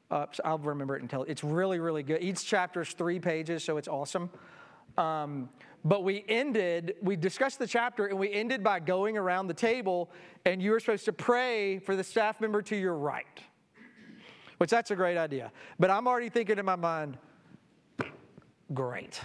Uh, 0.09 0.25
so 0.31 0.41
I'll 0.43 0.57
remember 0.57 0.97
it 0.97 1.01
until 1.01 1.23
it's 1.23 1.43
really, 1.43 1.79
really 1.79 2.03
good. 2.03 2.21
Each 2.21 2.45
chapter 2.45 2.81
is 2.81 2.89
three 2.89 3.19
pages, 3.19 3.63
so 3.63 3.77
it's 3.77 3.87
awesome. 3.87 4.29
Um, 4.97 5.49
but 5.85 6.03
we 6.03 6.25
ended, 6.27 6.95
we 7.01 7.15
discussed 7.15 7.57
the 7.57 7.65
chapter, 7.67 8.07
and 8.07 8.19
we 8.19 8.31
ended 8.31 8.63
by 8.63 8.81
going 8.81 9.17
around 9.17 9.47
the 9.47 9.53
table, 9.53 10.11
and 10.45 10.61
you 10.61 10.71
were 10.71 10.79
supposed 10.79 11.05
to 11.05 11.13
pray 11.13 11.79
for 11.79 11.95
the 11.95 12.03
staff 12.03 12.41
member 12.41 12.61
to 12.63 12.75
your 12.75 12.95
right, 12.95 13.39
which 14.57 14.69
that's 14.69 14.91
a 14.91 14.95
great 14.95 15.17
idea. 15.17 15.51
But 15.79 15.89
I'm 15.89 16.07
already 16.07 16.29
thinking 16.29 16.59
in 16.59 16.65
my 16.65 16.75
mind, 16.75 17.17
great. 18.73 19.19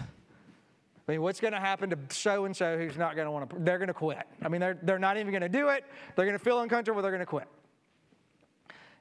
I 1.07 1.11
mean, 1.13 1.21
what's 1.21 1.39
going 1.39 1.53
to 1.53 1.59
happen 1.59 1.89
to 1.89 1.97
so 2.09 2.45
and 2.45 2.55
so 2.55 2.77
who's 2.77 2.97
not 2.97 3.15
going 3.15 3.25
to 3.25 3.31
want 3.31 3.49
to? 3.49 3.55
They're 3.59 3.77
going 3.77 3.87
to 3.87 3.93
quit. 3.93 4.25
I 4.41 4.49
mean, 4.49 4.59
they're, 4.59 4.77
they're 4.81 4.99
not 4.99 5.17
even 5.17 5.31
going 5.31 5.41
to 5.41 5.49
do 5.49 5.69
it. 5.69 5.85
They're 6.15 6.25
going 6.25 6.37
to 6.37 6.43
feel 6.43 6.59
uncomfortable. 6.59 7.01
They're 7.01 7.11
going 7.11 7.19
to 7.19 7.25
quit. 7.25 7.47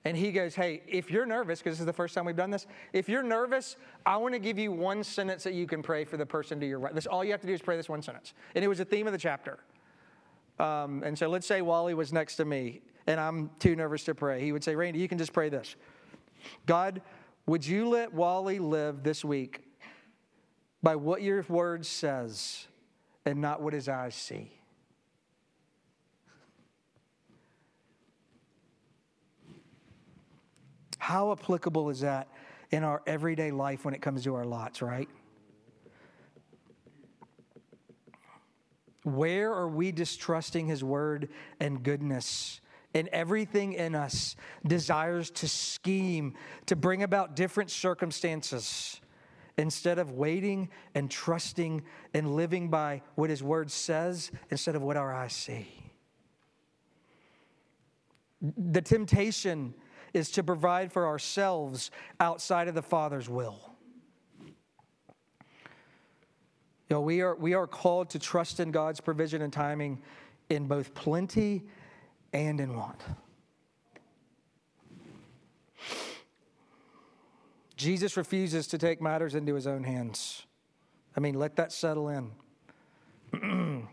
And 0.04 0.16
he 0.16 0.30
goes, 0.30 0.54
Hey, 0.54 0.82
if 0.87 1.11
you're 1.11 1.26
nervous, 1.26 1.59
because 1.59 1.74
this 1.74 1.80
is 1.80 1.87
the 1.87 1.92
first 1.92 2.14
time 2.14 2.24
we've 2.24 2.37
done 2.37 2.50
this, 2.50 2.68
if 2.92 3.09
you're 3.09 3.24
nervous, 3.24 3.76
I 4.04 4.18
want 4.18 4.35
to 4.35 4.38
give 4.38 4.56
you 4.56 4.70
one 4.70 5.02
sentence 5.02 5.42
that 5.42 5.54
you 5.54 5.66
can 5.66 5.82
pray 5.82 6.04
for 6.04 6.16
the 6.16 6.26
person 6.26 6.61
to 6.61 6.66
your 6.66 6.78
right. 6.78 6.94
This, 6.94 7.06
all 7.06 7.24
you 7.24 7.32
have 7.32 7.40
to 7.40 7.46
do 7.46 7.52
is 7.52 7.61
pray 7.61 7.76
this 7.76 7.88
one 7.88 8.02
sentence. 8.02 8.32
And 8.54 8.64
it 8.64 8.68
was 8.68 8.78
a 8.78 8.85
theme 8.85 9.09
of 9.09 9.12
the 9.12 9.18
chapter. 9.18 9.59
Um, 10.61 11.02
and 11.02 11.18
so 11.18 11.28
let's 11.28 11.46
say 11.46 11.61
Wally 11.61 11.94
was 11.94 12.12
next 12.12 12.37
to 12.37 12.44
me 12.44 12.82
and 13.06 13.20
I'm 13.20 13.50
too 13.59 13.76
nervous 13.76 14.04
to 14.04 14.14
pray. 14.14 14.40
He 14.40 14.52
would 14.52 14.64
say, 14.64 14.74
Randy, 14.74 14.98
you 14.98 15.09
can 15.09 15.18
just 15.18 15.32
pray 15.32 15.48
this 15.48 15.76
God, 16.66 17.02
would 17.46 17.66
you 17.66 17.88
let 17.88 18.12
Wally 18.12 18.59
live 18.59 19.02
this 19.02 19.24
week 19.24 19.62
by 20.82 20.96
what 20.96 21.22
your 21.22 21.44
word 21.48 21.84
says 21.84 22.66
and 23.24 23.40
not 23.40 23.60
what 23.60 23.72
his 23.72 23.88
eyes 23.88 24.14
see? 24.14 24.52
How 30.98 31.30
applicable 31.32 31.90
is 31.90 32.00
that 32.00 32.28
in 32.70 32.82
our 32.82 33.00
everyday 33.06 33.52
life 33.52 33.84
when 33.84 33.94
it 33.94 34.02
comes 34.02 34.24
to 34.24 34.34
our 34.34 34.44
lots, 34.44 34.82
right? 34.82 35.08
Where 39.04 39.52
are 39.52 39.68
we 39.68 39.92
distrusting 39.92 40.66
His 40.66 40.82
word 40.82 41.28
and 41.60 41.80
goodness? 41.80 42.60
And 42.92 43.06
everything 43.08 43.74
in 43.74 43.94
us 43.94 44.34
desires 44.66 45.30
to 45.30 45.46
scheme, 45.46 46.34
to 46.66 46.74
bring 46.74 47.04
about 47.04 47.36
different 47.36 47.70
circumstances 47.70 49.00
instead 49.58 49.98
of 49.98 50.12
waiting 50.12 50.68
and 50.94 51.10
trusting 51.10 51.82
and 52.14 52.34
living 52.36 52.68
by 52.68 53.02
what 53.14 53.30
His 53.30 53.42
word 53.42 53.70
says 53.70 54.30
instead 54.50 54.74
of 54.74 54.82
what 54.82 54.96
our 54.96 55.14
eyes 55.14 55.32
see. 55.32 55.66
The 58.40 58.82
temptation 58.82 59.74
is 60.12 60.30
to 60.32 60.42
provide 60.42 60.92
for 60.92 61.06
ourselves 61.06 61.90
outside 62.20 62.68
of 62.68 62.74
the 62.74 62.82
Father's 62.82 63.28
will. 63.28 63.72
You 66.88 66.94
know, 66.94 67.00
we 67.00 67.20
are, 67.20 67.34
we 67.34 67.54
are 67.54 67.66
called 67.66 68.10
to 68.10 68.18
trust 68.18 68.60
in 68.60 68.70
God's 68.70 69.00
provision 69.00 69.42
and 69.42 69.52
timing 69.52 70.00
in 70.48 70.66
both 70.66 70.94
plenty 70.94 71.64
and 72.32 72.60
in 72.60 72.76
want. 72.76 73.00
Jesus 77.76 78.16
refuses 78.16 78.66
to 78.68 78.78
take 78.78 79.02
matters 79.02 79.34
into 79.34 79.54
his 79.54 79.66
own 79.66 79.84
hands. 79.84 80.46
I 81.16 81.20
mean, 81.20 81.34
let 81.34 81.56
that 81.56 81.72
settle 81.72 82.08
in. 82.08 82.32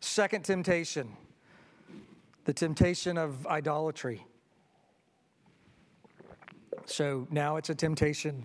Second 0.00 0.44
temptation 0.44 1.16
the 2.44 2.52
temptation 2.52 3.16
of 3.16 3.46
idolatry. 3.46 4.26
So 6.86 7.26
now 7.30 7.56
it's 7.56 7.70
a 7.70 7.74
temptation 7.74 8.44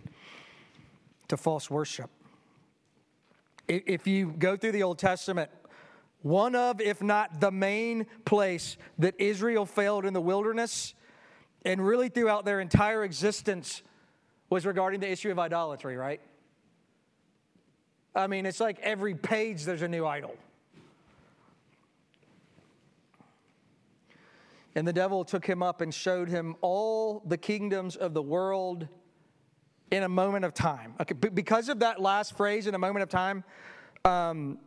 to 1.30 1.38
false 1.38 1.70
worship. 1.70 2.10
If 3.68 4.08
you 4.08 4.34
go 4.38 4.56
through 4.56 4.74
the 4.74 4.84
Old 4.84 5.00
Testament, 5.00 5.50
one 6.22 6.56
of, 6.56 6.80
if 6.80 7.02
not 7.02 7.40
the 7.42 7.52
main 7.52 8.06
place 8.24 8.78
that 9.00 9.16
Israel 9.18 9.66
failed 9.66 10.06
in 10.06 10.14
the 10.14 10.22
wilderness 10.22 10.94
and 11.66 11.86
really 11.86 12.10
throughout 12.10 12.46
their 12.46 12.60
entire 12.60 13.04
existence 13.04 13.82
was 14.50 14.66
regarding 14.66 15.00
the 15.00 15.10
issue 15.10 15.32
of 15.32 15.40
idolatry, 15.40 15.98
right? 15.98 16.22
I 18.16 18.28
mean, 18.28 18.46
it's 18.46 18.60
like 18.60 18.80
every 18.80 19.14
page 19.14 19.64
there's 19.64 19.82
a 19.82 19.88
new 19.88 20.06
idol. 20.06 20.36
And 24.76 24.88
the 24.88 24.94
devil 24.94 25.26
took 25.26 25.46
him 25.46 25.64
up 25.64 25.82
and 25.82 25.94
showed 25.94 26.30
him 26.30 26.56
all 26.62 27.24
the 27.26 27.38
kingdoms 27.38 27.96
of 27.96 28.14
the 28.14 28.22
world 28.22 28.88
in 29.92 30.04
a 30.04 30.10
moment 30.10 30.46
of 30.46 30.54
time. 30.54 30.94
Okay, 31.00 31.14
because 31.14 31.70
of 31.70 31.80
that 31.80 32.02
last 32.02 32.38
phrase, 32.38 32.68
in 32.68 32.76
a 32.76 32.78
moment 32.78 33.04
of 33.04 33.10
time, 33.10 33.44
um, 34.06 34.60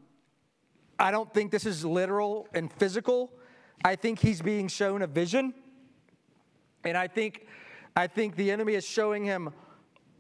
I 0.99 1.11
don't 1.11 1.33
think 1.33 1.51
this 1.51 1.64
is 1.64 1.85
literal 1.85 2.49
and 2.55 2.73
physical. 2.73 3.33
I 3.85 3.97
think 3.97 4.19
he's 4.19 4.43
being 4.43 4.69
shown 4.69 5.03
a 5.03 5.07
vision. 5.07 5.55
And 6.85 6.97
I 6.97 7.07
think, 7.07 7.47
I 7.97 8.07
think 8.07 8.37
the 8.37 8.51
enemy 8.51 8.75
is 8.75 8.85
showing 8.85 9.25
him 9.25 9.51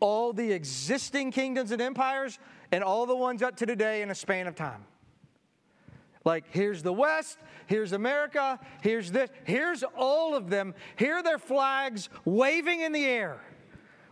all 0.00 0.32
the 0.32 0.52
existing 0.52 1.30
kingdoms 1.30 1.70
and 1.70 1.80
empires 1.80 2.38
and 2.72 2.82
all 2.82 3.06
the 3.06 3.16
ones 3.16 3.42
up 3.42 3.56
to 3.56 3.66
today 3.66 4.02
in 4.02 4.10
a 4.10 4.14
span 4.14 4.46
of 4.46 4.54
time. 4.54 4.84
Like, 6.24 6.44
here's 6.50 6.82
the 6.82 6.92
West, 6.92 7.38
here's 7.66 7.92
America, 7.92 8.58
here's 8.82 9.10
this, 9.10 9.30
here's 9.44 9.82
all 9.96 10.34
of 10.34 10.50
them. 10.50 10.74
Here 10.96 11.16
are 11.16 11.22
their 11.22 11.38
flags 11.38 12.10
waving 12.26 12.80
in 12.80 12.92
the 12.92 13.06
air 13.06 13.40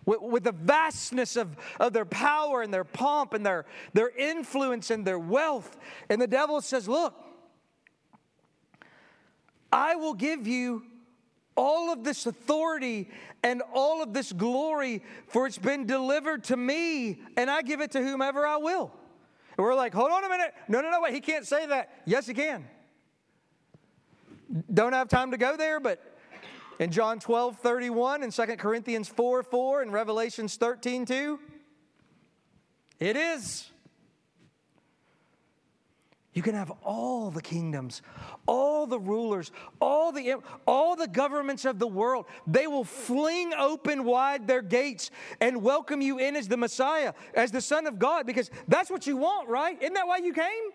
with, 0.06 0.22
with, 0.22 0.44
the 0.44 0.52
vastness 0.52 1.36
of, 1.36 1.54
of 1.78 1.92
their 1.92 2.06
power 2.06 2.62
and 2.62 2.72
their 2.72 2.84
pomp 2.84 3.34
and 3.34 3.44
their, 3.44 3.66
their 3.92 4.08
influence 4.08 4.90
and 4.90 5.06
their 5.06 5.18
wealth. 5.18 5.76
And 6.08 6.20
the 6.20 6.26
devil 6.26 6.62
says, 6.62 6.88
Look, 6.88 7.14
I 9.70 9.96
will 9.96 10.14
give 10.14 10.46
you 10.46 10.84
all 11.58 11.92
of 11.92 12.04
this 12.04 12.24
authority 12.24 13.10
and 13.42 13.62
all 13.74 14.00
of 14.00 14.14
this 14.14 14.32
glory, 14.32 15.02
for 15.26 15.46
it's 15.46 15.58
been 15.58 15.86
delivered 15.86 16.44
to 16.44 16.56
me, 16.56 17.20
and 17.36 17.50
I 17.50 17.62
give 17.62 17.80
it 17.80 17.90
to 17.90 18.00
whomever 18.00 18.46
I 18.46 18.56
will. 18.56 18.92
And 19.56 19.64
we're 19.64 19.74
like, 19.74 19.92
hold 19.92 20.12
on 20.12 20.24
a 20.24 20.28
minute. 20.28 20.54
No, 20.68 20.80
no, 20.80 20.90
no, 20.90 21.00
wait. 21.00 21.12
He 21.12 21.20
can't 21.20 21.46
say 21.46 21.66
that. 21.66 21.90
Yes, 22.06 22.28
he 22.28 22.32
can. 22.32 22.64
Don't 24.72 24.92
have 24.92 25.08
time 25.08 25.32
to 25.32 25.36
go 25.36 25.56
there, 25.56 25.80
but 25.80 26.00
in 26.78 26.92
John 26.92 27.18
12, 27.18 27.58
31, 27.58 28.22
and 28.22 28.32
2 28.32 28.46
Corinthians 28.56 29.08
4, 29.08 29.42
4, 29.42 29.82
and 29.82 29.92
Revelations 29.92 30.56
13, 30.56 31.06
2, 31.06 31.40
it 33.00 33.16
is. 33.16 33.68
You 36.38 36.42
can 36.42 36.54
have 36.54 36.70
all 36.84 37.32
the 37.32 37.42
kingdoms, 37.42 38.00
all 38.46 38.86
the 38.86 39.00
rulers, 39.00 39.50
all 39.80 40.12
the, 40.12 40.36
all 40.68 40.94
the 40.94 41.08
governments 41.08 41.64
of 41.64 41.80
the 41.80 41.86
world. 41.88 42.26
They 42.46 42.68
will 42.68 42.84
fling 42.84 43.52
open 43.54 44.04
wide 44.04 44.46
their 44.46 44.62
gates 44.62 45.10
and 45.40 45.64
welcome 45.64 46.00
you 46.00 46.20
in 46.20 46.36
as 46.36 46.46
the 46.46 46.56
Messiah, 46.56 47.12
as 47.34 47.50
the 47.50 47.60
Son 47.60 47.88
of 47.88 47.98
God, 47.98 48.24
because 48.24 48.52
that's 48.68 48.88
what 48.88 49.04
you 49.04 49.16
want, 49.16 49.48
right? 49.48 49.82
Isn't 49.82 49.94
that 49.94 50.06
why 50.06 50.18
you 50.18 50.32
came? 50.32 50.70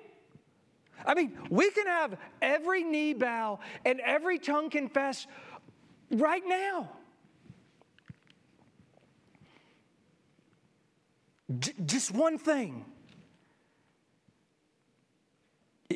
I 1.05 1.13
mean, 1.13 1.31
we 1.49 1.71
can 1.71 1.87
have 1.87 2.17
every 2.41 2.83
knee 2.83 3.13
bow 3.13 3.61
and 3.85 4.01
every 4.01 4.39
tongue 4.39 4.69
confess 4.69 5.27
right 6.11 6.43
now. 6.45 6.89
J- 11.57 11.71
just 11.85 12.11
one 12.11 12.37
thing 12.37 12.83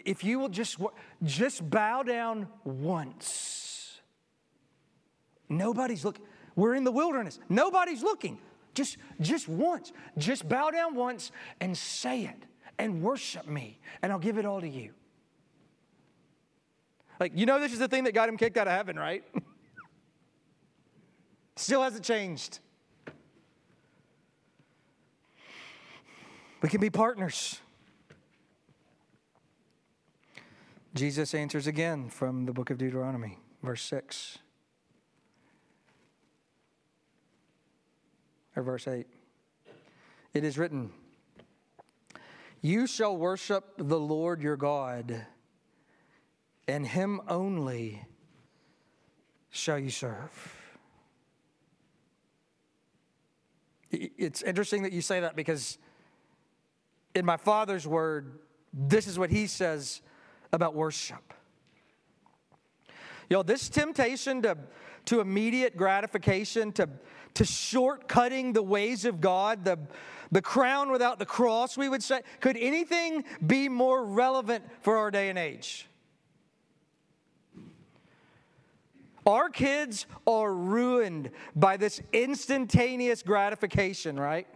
if 0.05 0.23
you 0.23 0.39
will 0.39 0.49
just, 0.49 0.77
just 1.23 1.67
bow 1.69 2.03
down 2.03 2.47
once. 2.63 3.99
Nobody's 5.49 6.03
looking. 6.03 6.25
We're 6.55 6.75
in 6.75 6.83
the 6.83 6.91
wilderness. 6.91 7.39
Nobody's 7.49 8.03
looking. 8.03 8.39
Just, 8.73 8.97
just 9.21 9.47
once. 9.47 9.91
Just 10.17 10.47
bow 10.47 10.71
down 10.71 10.95
once 10.95 11.31
and 11.61 11.77
say 11.77 12.23
it 12.23 12.43
and 12.79 13.01
worship 13.01 13.47
me, 13.47 13.79
and 14.01 14.11
I'll 14.11 14.19
give 14.19 14.37
it 14.37 14.45
all 14.45 14.61
to 14.61 14.67
you. 14.67 14.91
Like, 17.19 17.31
you 17.35 17.45
know, 17.45 17.59
this 17.59 17.73
is 17.73 17.79
the 17.79 17.87
thing 17.87 18.03
that 18.03 18.13
got 18.13 18.29
him 18.29 18.37
kicked 18.37 18.57
out 18.57 18.67
of 18.67 18.73
heaven, 18.73 18.97
right? 18.97 19.23
Still 21.55 21.81
hasn't 21.81 22.05
changed. 22.05 22.59
We 26.61 26.69
can 26.69 26.81
be 26.81 26.89
partners. 26.89 27.59
Jesus 30.93 31.33
answers 31.33 31.67
again 31.67 32.09
from 32.09 32.45
the 32.45 32.53
book 32.53 32.69
of 32.69 32.77
Deuteronomy, 32.77 33.37
verse 33.61 33.81
6. 33.83 34.39
Or 38.55 38.63
verse 38.63 38.87
8. 38.87 39.05
It 40.33 40.43
is 40.43 40.57
written, 40.57 40.91
You 42.61 42.87
shall 42.87 43.15
worship 43.15 43.73
the 43.77 43.99
Lord 43.99 44.41
your 44.41 44.57
God, 44.57 45.25
and 46.67 46.85
him 46.85 47.21
only 47.27 48.05
shall 49.49 49.79
you 49.79 49.89
serve. 49.89 50.55
It's 53.91 54.41
interesting 54.41 54.83
that 54.83 54.91
you 54.91 55.01
say 55.01 55.21
that 55.21 55.35
because 55.35 55.77
in 57.15 57.25
my 57.25 57.37
father's 57.37 57.87
word, 57.87 58.39
this 58.73 59.07
is 59.07 59.17
what 59.17 59.31
he 59.31 59.47
says 59.47 60.01
about 60.51 60.75
worship. 60.75 61.33
Yo, 63.29 63.43
this 63.43 63.69
temptation 63.69 64.41
to, 64.41 64.57
to 65.05 65.19
immediate 65.19 65.75
gratification, 65.75 66.71
to, 66.73 66.89
to 67.33 67.43
shortcutting 67.43 68.53
the 68.53 68.63
ways 68.63 69.05
of 69.05 69.19
God, 69.19 69.65
the, 69.65 69.77
the 70.31 70.41
crown 70.41 70.91
without 70.91 71.19
the 71.19 71.25
cross, 71.25 71.77
we 71.77 71.89
would 71.89 72.03
say, 72.03 72.21
could 72.39 72.57
anything 72.57 73.23
be 73.45 73.67
more 73.67 74.05
relevant 74.05 74.63
for 74.81 74.97
our 74.97 75.11
day 75.11 75.29
and 75.29 75.37
age? 75.37 75.87
Our 79.25 79.49
kids 79.49 80.05
are 80.25 80.53
ruined 80.53 81.31
by 81.53 81.75
this 81.75 81.99
instantaneous 82.13 83.23
gratification, 83.23 84.17
right? 84.17 84.47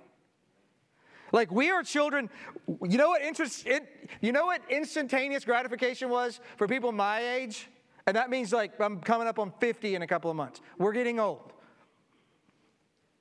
Like 1.32 1.52
we 1.52 1.70
are 1.72 1.84
children. 1.84 2.30
You 2.68 2.98
know 2.98 3.10
what 3.10 3.22
interest? 3.22 3.66
It, 3.66 4.10
you 4.22 4.32
know 4.32 4.46
what 4.46 4.62
instantaneous 4.70 5.46
gratification 5.46 6.10
was 6.10 6.40
for 6.58 6.68
people 6.68 6.92
my 6.92 7.20
age, 7.36 7.70
and 8.06 8.16
that 8.16 8.30
means 8.30 8.52
like 8.52 8.80
I'm 8.80 9.00
coming 9.00 9.28
up 9.28 9.40
on 9.40 9.54
50 9.60 9.96
in 9.96 10.02
a 10.02 10.08
couple 10.08 10.30
of 10.30 10.38
months. 10.38 10.62
We're 10.78 10.94
getting 10.94 11.20
old. 11.20 11.54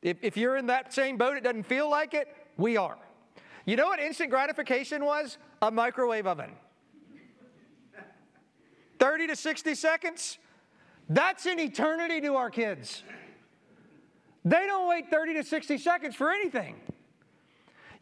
If, 0.02 0.16
if 0.22 0.36
you're 0.36 0.56
in 0.56 0.66
that 0.66 0.92
same 0.92 1.16
boat, 1.18 1.36
it 1.36 1.44
doesn't 1.44 1.64
feel 1.64 1.90
like 1.90 2.14
it. 2.14 2.28
We 2.56 2.76
are. 2.76 2.96
You 3.66 3.76
know 3.76 3.86
what 3.86 4.00
instant 4.00 4.30
gratification 4.30 5.04
was? 5.04 5.38
A 5.62 5.70
microwave 5.70 6.26
oven. 6.26 6.52
30 8.98 9.28
to 9.28 9.36
60 9.36 9.74
seconds. 9.74 10.38
That's 11.08 11.46
an 11.46 11.58
eternity 11.58 12.20
to 12.22 12.36
our 12.36 12.50
kids. 12.50 13.02
They 14.44 14.66
don't 14.66 14.88
wait 14.88 15.10
30 15.10 15.34
to 15.34 15.44
60 15.44 15.78
seconds 15.78 16.14
for 16.14 16.30
anything. 16.30 16.76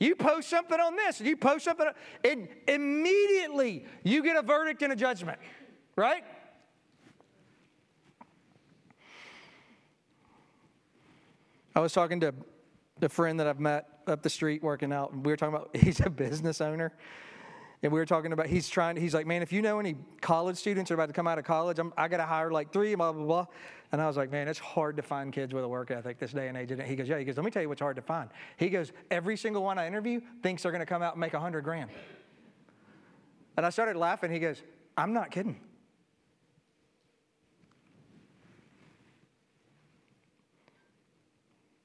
You 0.01 0.15
post 0.15 0.49
something 0.49 0.79
on 0.79 0.95
this, 0.95 1.21
you 1.21 1.37
post 1.37 1.65
something, 1.65 1.89
and 2.25 2.49
immediately 2.69 3.85
you 4.05 4.23
get 4.23 4.37
a 4.37 4.43
verdict 4.43 4.83
and 4.83 4.93
a 4.93 4.97
judgment, 4.97 5.39
right? 5.97 6.23
I 11.75 11.81
was 11.81 11.93
talking 11.93 12.21
to 12.21 12.35
a 13.03 13.09
friend 13.09 13.39
that 13.41 13.47
I've 13.47 13.61
met 13.61 13.87
up 14.07 14.23
the 14.23 14.31
street 14.31 14.63
working 14.63 14.93
out, 14.93 15.13
and 15.13 15.25
we 15.25 15.33
were 15.33 15.37
talking 15.37 15.55
about 15.55 15.77
he's 15.77 16.01
a 16.01 16.11
business 16.11 16.61
owner. 16.61 16.93
And 17.83 17.93
we 17.93 18.01
were 18.01 18.07
talking 18.07 18.33
about 18.33 18.47
he's 18.47 18.69
trying. 18.69 18.97
He's 18.97 19.15
like, 19.15 19.27
man, 19.27 19.41
if 19.41 19.53
you 19.53 19.63
know 19.63 19.79
any 19.79 19.95
college 20.21 20.57
students 20.57 20.91
are 20.91 20.95
about 20.95 21.07
to 21.07 21.13
come 21.13 21.29
out 21.29 21.39
of 21.39 21.45
college, 21.45 21.79
I'm, 21.79 21.93
I 21.97 22.09
got 22.09 22.17
to 22.17 22.25
hire 22.25 22.51
like 22.51 22.73
three, 22.73 22.95
blah 22.97 23.13
blah 23.13 23.25
blah. 23.25 23.47
And 23.93 24.03
I 24.03 24.07
was 24.07 24.17
like, 24.17 24.33
man, 24.33 24.49
it's 24.49 24.59
hard 24.59 24.97
to 24.97 25.03
find 25.03 25.33
kids 25.33 25.55
with 25.55 25.63
a 25.63 25.69
work 25.69 25.91
ethic 25.91 26.19
this 26.19 26.33
day 26.33 26.49
and 26.49 26.57
age. 26.57 26.73
And 26.73 26.83
he 26.83 26.97
goes, 26.97 27.09
yeah. 27.09 27.19
He 27.19 27.25
goes, 27.25 27.37
let 27.37 27.45
me 27.45 27.51
tell 27.51 27.63
you 27.63 27.69
what's 27.69 27.81
hard 27.81 27.97
to 27.97 28.03
find. 28.03 28.31
He 28.57 28.69
goes, 28.69 28.93
every 29.11 29.37
single 29.37 29.63
one 29.63 29.79
I 29.79 29.87
interview 29.87 30.21
thinks 30.43 30.65
they're 30.65 30.73
going 30.73 30.81
to 30.81 30.87
come 30.87 31.03
out 31.03 31.15
and 31.15 31.21
make 31.21 31.35
a 31.35 31.41
hundred 31.41 31.63
grand. 31.63 31.91
And 33.57 33.65
I 33.65 33.71
started 33.71 33.97
laughing. 33.97 34.33
He 34.33 34.41
goes, 34.41 34.63
I'm 34.97 35.13
not 35.13 35.31
kidding. 35.31 35.61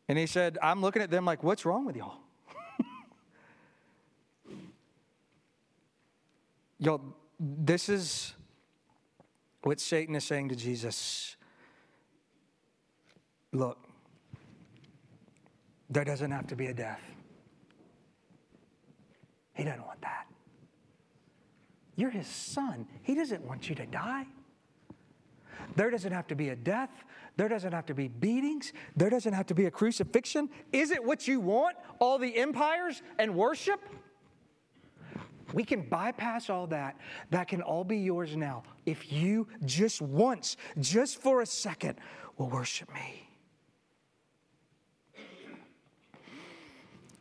And 0.10 0.18
he 0.18 0.26
said, 0.26 0.58
I'm 0.62 0.82
looking 0.82 1.02
at 1.02 1.12
them 1.12 1.24
like, 1.24 1.44
what's 1.44 1.66
wrong 1.66 1.86
with 1.86 1.96
y'all? 1.96 2.23
Y'all, 6.84 7.02
this 7.40 7.88
is 7.88 8.34
what 9.62 9.80
Satan 9.80 10.16
is 10.16 10.26
saying 10.26 10.50
to 10.50 10.56
Jesus. 10.56 11.38
Look, 13.54 13.78
there 15.90 16.04
doesn't 16.04 16.32
have 16.32 16.46
to 16.48 16.58
be 16.58 16.66
a 16.66 16.74
death. 16.74 17.00
He 19.54 19.64
doesn't 19.64 19.86
want 19.86 20.02
that. 20.02 20.26
You're 21.96 22.10
his 22.10 22.28
son. 22.28 22.86
He 23.02 23.16
doesn't 23.16 23.46
want 23.46 23.70
you 23.70 23.76
to 23.76 23.86
die. 23.86 24.26
There 25.78 25.90
doesn't 25.90 26.12
have 26.12 26.28
to 26.28 26.36
be 26.36 26.50
a 26.50 26.56
death. 26.56 27.06
There 27.38 27.48
doesn't 27.48 27.72
have 27.72 27.86
to 27.86 27.94
be 27.94 28.10
beatings. 28.10 28.74
There 28.98 29.10
doesn't 29.10 29.32
have 29.32 29.46
to 29.46 29.56
be 29.56 29.68
a 29.68 29.72
crucifixion. 29.72 30.50
Is 30.74 30.92
it 30.92 31.02
what 31.02 31.30
you 31.30 31.40
want? 31.40 31.78
All 32.00 32.18
the 32.18 32.36
empires 32.36 33.02
and 33.20 33.36
worship? 33.36 33.80
We 35.54 35.64
can 35.64 35.82
bypass 35.82 36.50
all 36.50 36.68
that. 36.68 36.98
That 37.30 37.48
can 37.48 37.62
all 37.62 37.84
be 37.84 37.98
yours 37.98 38.36
now. 38.36 38.64
If 38.86 39.12
you 39.12 39.48
just 39.66 40.02
once, 40.02 40.58
just 40.80 41.22
for 41.22 41.42
a 41.42 41.46
second, 41.46 42.00
will 42.38 42.50
worship 42.50 42.94
me. 42.94 43.30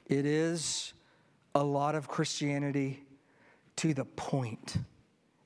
It 0.06 0.26
is 0.26 0.94
a 1.54 1.62
lot 1.62 1.94
of 1.94 2.08
Christianity 2.08 3.04
to 3.76 3.94
the 3.94 4.04
point 4.04 4.76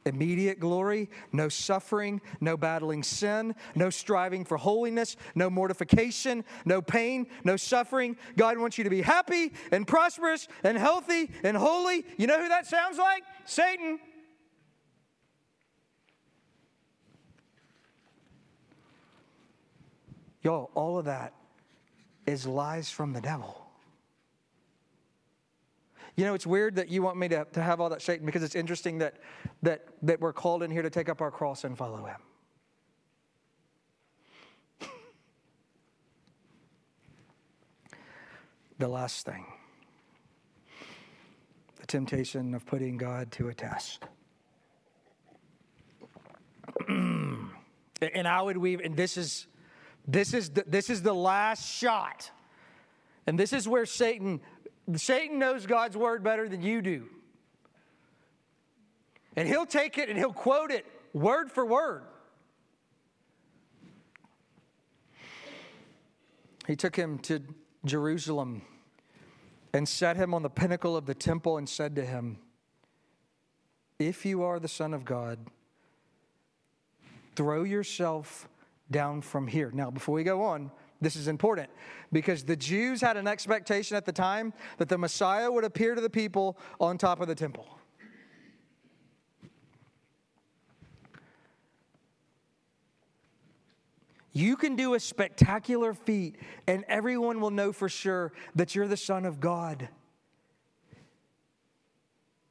immediate 0.06 0.60
glory, 0.60 1.10
no 1.32 1.48
suffering, 1.48 2.20
no 2.40 2.56
battling 2.56 3.02
sin, 3.02 3.54
no 3.74 3.90
striving 3.90 4.44
for 4.44 4.56
holiness, 4.56 5.16
no 5.34 5.50
mortification, 5.50 6.44
no 6.64 6.80
pain, 6.80 7.26
no 7.44 7.56
suffering. 7.56 8.16
God 8.36 8.58
wants 8.58 8.78
you 8.78 8.84
to 8.84 8.90
be 8.90 9.02
happy 9.02 9.52
and 9.70 9.86
prosperous 9.86 10.48
and 10.64 10.78
healthy 10.78 11.30
and 11.42 11.56
holy. 11.56 12.04
You 12.16 12.26
know 12.26 12.40
who 12.40 12.48
that 12.48 12.66
sounds 12.66 12.98
like? 12.98 13.24
Satan. 13.44 13.98
Y'all, 20.42 20.70
all 20.74 20.96
of 20.96 21.06
that 21.06 21.34
is 22.24 22.46
lies 22.46 22.88
from 22.88 23.12
the 23.12 23.20
devil. 23.20 23.66
You 26.16 26.24
know, 26.24 26.32
it's 26.32 26.46
weird 26.46 26.76
that 26.76 26.88
you 26.88 27.02
want 27.02 27.18
me 27.18 27.28
to, 27.28 27.46
to 27.52 27.62
have 27.62 27.78
all 27.78 27.90
that 27.90 28.00
Satan 28.00 28.24
because 28.24 28.42
it's 28.42 28.54
interesting 28.54 28.98
that, 28.98 29.16
that, 29.62 29.86
that 30.06 30.20
we're 30.20 30.32
called 30.32 30.62
in 30.62 30.70
here 30.70 30.82
to 30.82 30.90
take 30.90 31.08
up 31.08 31.20
our 31.20 31.30
cross 31.30 31.64
and 31.64 31.76
follow 31.76 32.04
him. 32.04 32.20
the 38.78 38.88
last 38.88 39.26
thing 39.26 39.44
the 41.80 41.86
temptation 41.86 42.54
of 42.54 42.64
putting 42.66 42.96
God 42.96 43.30
to 43.32 43.48
a 43.48 43.54
test. 43.54 44.04
and 46.88 47.50
I 48.26 48.42
would 48.42 48.56
weave, 48.56 48.80
and 48.80 48.96
this 48.96 49.16
is 49.16 49.46
this 50.08 50.34
is 50.34 50.50
the, 50.50 50.64
this 50.66 50.90
is 50.90 51.02
the 51.02 51.14
last 51.14 51.68
shot. 51.68 52.30
And 53.26 53.36
this 53.38 53.52
is 53.52 53.66
where 53.66 53.86
Satan 53.86 54.40
Satan 54.94 55.38
knows 55.38 55.66
God's 55.66 55.96
word 55.96 56.22
better 56.22 56.48
than 56.48 56.62
you 56.62 56.80
do. 56.80 57.08
And 59.36 59.46
he'll 59.46 59.66
take 59.66 59.98
it 59.98 60.08
and 60.08 60.18
he'll 60.18 60.32
quote 60.32 60.70
it 60.70 60.86
word 61.12 61.52
for 61.52 61.64
word. 61.64 62.02
He 66.66 66.74
took 66.74 66.96
him 66.96 67.18
to 67.20 67.40
Jerusalem 67.84 68.62
and 69.72 69.88
set 69.88 70.16
him 70.16 70.34
on 70.34 70.42
the 70.42 70.50
pinnacle 70.50 70.96
of 70.96 71.06
the 71.06 71.14
temple 71.14 71.58
and 71.58 71.68
said 71.68 71.94
to 71.96 72.04
him, 72.04 72.38
If 73.98 74.24
you 74.24 74.42
are 74.42 74.58
the 74.58 74.68
Son 74.68 74.92
of 74.94 75.04
God, 75.04 75.38
throw 77.36 77.62
yourself 77.62 78.48
down 78.90 79.20
from 79.20 79.46
here. 79.46 79.70
Now, 79.72 79.90
before 79.90 80.14
we 80.14 80.24
go 80.24 80.42
on, 80.42 80.70
this 81.00 81.14
is 81.14 81.28
important 81.28 81.68
because 82.10 82.42
the 82.42 82.56
Jews 82.56 83.00
had 83.00 83.16
an 83.16 83.28
expectation 83.28 83.96
at 83.96 84.06
the 84.06 84.12
time 84.12 84.52
that 84.78 84.88
the 84.88 84.98
Messiah 84.98 85.52
would 85.52 85.64
appear 85.64 85.94
to 85.94 86.00
the 86.00 86.10
people 86.10 86.58
on 86.80 86.96
top 86.96 87.20
of 87.20 87.28
the 87.28 87.34
temple. 87.34 87.75
You 94.36 94.58
can 94.58 94.76
do 94.76 94.92
a 94.92 95.00
spectacular 95.00 95.94
feat, 95.94 96.36
and 96.66 96.84
everyone 96.88 97.40
will 97.40 97.50
know 97.50 97.72
for 97.72 97.88
sure 97.88 98.34
that 98.54 98.74
you're 98.74 98.86
the 98.86 98.94
Son 98.94 99.24
of 99.24 99.40
God 99.40 99.88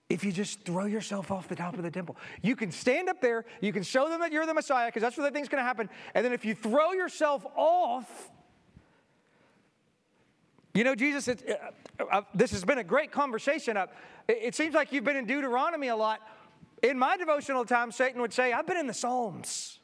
if 0.10 0.24
you 0.24 0.32
just 0.32 0.62
throw 0.62 0.86
yourself 0.86 1.30
off 1.30 1.48
the 1.48 1.56
top 1.56 1.76
of 1.76 1.84
the 1.84 1.92
temple. 1.92 2.18
You 2.42 2.56
can 2.56 2.72
stand 2.72 3.08
up 3.08 3.22
there, 3.22 3.46
you 3.62 3.72
can 3.72 3.84
show 3.84 4.10
them 4.10 4.20
that 4.22 4.32
you're 4.32 4.48
the 4.48 4.54
Messiah, 4.56 4.88
because 4.88 5.04
that's 5.04 5.16
think 5.16 5.44
is 5.44 5.48
going 5.48 5.62
to 5.62 5.68
happen. 5.68 5.88
And 6.16 6.26
then 6.26 6.34
if 6.34 6.44
you 6.44 6.56
throw 6.56 6.94
yourself 6.94 7.46
off, 7.56 8.32
you 10.74 10.84
know, 10.84 10.96
Jesus, 10.96 11.28
it, 11.28 11.48
uh, 12.00 12.04
uh, 12.12 12.22
this 12.34 12.50
has 12.50 12.66
been 12.66 12.80
a 12.80 12.84
great 12.84 13.12
conversation. 13.12 13.78
Uh, 13.78 13.86
it, 14.28 14.40
it 14.42 14.56
seems 14.56 14.74
like 14.74 14.92
you've 14.92 15.04
been 15.04 15.18
in 15.18 15.28
Deuteronomy 15.28 15.90
a 15.90 15.96
lot. 15.96 16.20
In 16.82 16.98
my 16.98 17.16
devotional 17.16 17.64
time, 17.64 17.92
Satan 17.92 18.22
would 18.22 18.34
say, 18.34 18.54
I've 18.54 18.66
been 18.66 18.78
in 18.78 18.88
the 18.88 18.94
Psalms. 18.94 19.82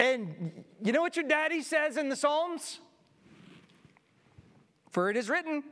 And 0.00 0.64
you 0.82 0.92
know 0.92 1.02
what 1.02 1.14
your 1.14 1.26
daddy 1.26 1.60
says 1.60 1.98
in 1.98 2.08
the 2.08 2.16
Psalms? 2.16 2.80
For 4.90 5.10
it 5.10 5.16
is 5.16 5.28
written, 5.28 5.62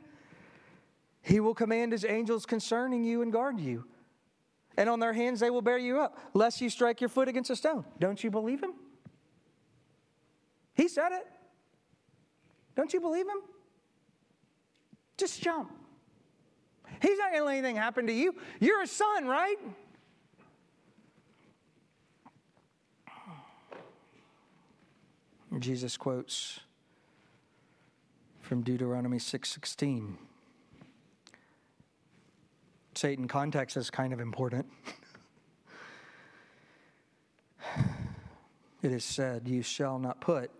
He 1.21 1.39
will 1.39 1.55
command 1.55 1.91
His 1.91 2.05
angels 2.05 2.45
concerning 2.45 3.03
you 3.03 3.23
and 3.23 3.33
guard 3.33 3.59
you. 3.59 3.85
And 4.77 4.87
on 4.87 4.99
their 4.99 5.13
hands 5.13 5.39
they 5.39 5.49
will 5.49 5.63
bear 5.63 5.79
you 5.79 5.99
up, 5.99 6.19
lest 6.33 6.61
you 6.61 6.69
strike 6.69 7.01
your 7.01 7.09
foot 7.09 7.27
against 7.27 7.49
a 7.49 7.55
stone. 7.55 7.83
Don't 7.99 8.23
you 8.23 8.29
believe 8.29 8.61
Him? 8.61 8.73
He 10.75 10.87
said 10.87 11.11
it. 11.11 11.25
Don't 12.75 12.93
you 12.93 13.01
believe 13.01 13.27
him? 13.27 13.41
Just 15.17 15.41
jump. 15.41 15.69
He's 17.01 17.17
not 17.17 17.31
going 17.31 17.41
to 17.41 17.45
let 17.47 17.53
anything 17.57 17.75
happen 17.75 18.07
to 18.07 18.13
you. 18.13 18.33
You're 18.61 18.83
a 18.83 18.87
son, 18.87 19.25
right? 19.25 19.57
Jesus 25.61 25.97
quotes 25.97 26.59
from 28.41 28.61
Deuteronomy 28.61 29.19
6:16. 29.19 30.17
Satan 32.95 33.27
context 33.27 33.77
is 33.77 33.89
kind 33.89 34.11
of 34.11 34.19
important. 34.19 34.65
it 38.81 38.91
is 38.91 39.05
said, 39.05 39.47
You 39.47 39.61
shall 39.61 39.99
not 39.99 40.19
put 40.19 40.51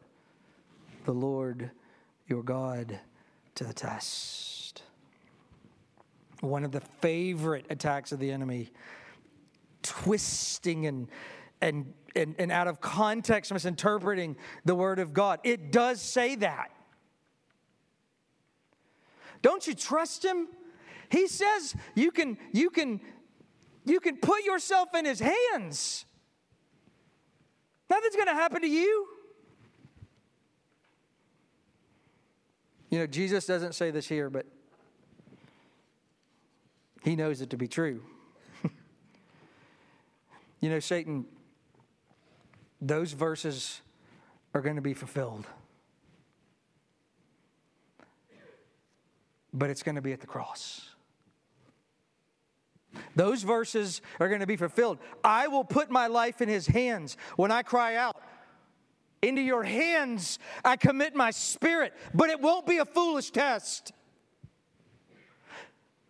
the 1.05 1.13
Lord 1.13 1.71
your 2.27 2.43
God 2.43 2.99
to 3.55 3.63
the 3.63 3.73
test. 3.73 4.83
One 6.41 6.63
of 6.63 6.71
the 6.71 6.79
favorite 6.79 7.65
attacks 7.69 8.11
of 8.11 8.19
the 8.19 8.31
enemy, 8.31 8.69
twisting 9.81 10.85
and, 10.85 11.09
and, 11.61 11.93
and, 12.15 12.35
and 12.37 12.51
out 12.51 12.67
of 12.67 12.81
context, 12.81 13.51
misinterpreting 13.51 14.35
the 14.65 14.75
word 14.75 14.99
of 14.99 15.13
God. 15.13 15.39
It 15.43 15.71
does 15.71 16.01
say 16.01 16.35
that. 16.35 16.71
Don't 19.41 19.65
you 19.67 19.73
trust 19.73 20.23
him? 20.23 20.47
He 21.09 21.27
says 21.27 21.75
you 21.95 22.11
can, 22.11 22.37
you 22.51 22.69
can, 22.69 23.01
you 23.85 23.99
can 23.99 24.17
put 24.17 24.43
yourself 24.43 24.93
in 24.95 25.05
his 25.05 25.19
hands. 25.19 26.05
Nothing's 27.89 28.15
going 28.15 28.27
to 28.27 28.33
happen 28.33 28.61
to 28.61 28.67
you. 28.67 29.07
You 32.89 32.99
know, 32.99 33.07
Jesus 33.07 33.45
doesn't 33.45 33.73
say 33.73 33.91
this 33.91 34.07
here, 34.07 34.29
but 34.29 34.45
he 37.03 37.15
knows 37.15 37.41
it 37.41 37.49
to 37.51 37.57
be 37.57 37.67
true. 37.67 38.01
you 40.59 40.69
know, 40.69 40.79
Satan, 40.79 41.25
those 42.81 43.13
verses 43.13 43.81
are 44.53 44.61
going 44.61 44.75
to 44.75 44.81
be 44.81 44.93
fulfilled. 44.93 45.45
But 49.53 49.69
it's 49.69 49.83
going 49.83 49.95
to 49.95 50.01
be 50.01 50.13
at 50.13 50.21
the 50.21 50.27
cross. 50.27 50.89
Those 53.15 53.43
verses 53.43 54.01
are 54.19 54.27
going 54.27 54.41
to 54.41 54.47
be 54.47 54.55
fulfilled. 54.55 54.99
I 55.23 55.47
will 55.47 55.63
put 55.63 55.89
my 55.89 56.07
life 56.07 56.41
in 56.41 56.49
his 56.49 56.67
hands 56.67 57.17
when 57.35 57.51
I 57.51 57.63
cry 57.63 57.95
out. 57.95 58.21
Into 59.21 59.41
your 59.41 59.63
hands 59.63 60.39
I 60.63 60.77
commit 60.77 61.13
my 61.15 61.31
spirit, 61.31 61.93
but 62.13 62.29
it 62.29 62.39
won't 62.39 62.65
be 62.65 62.77
a 62.77 62.85
foolish 62.85 63.31
test. 63.31 63.91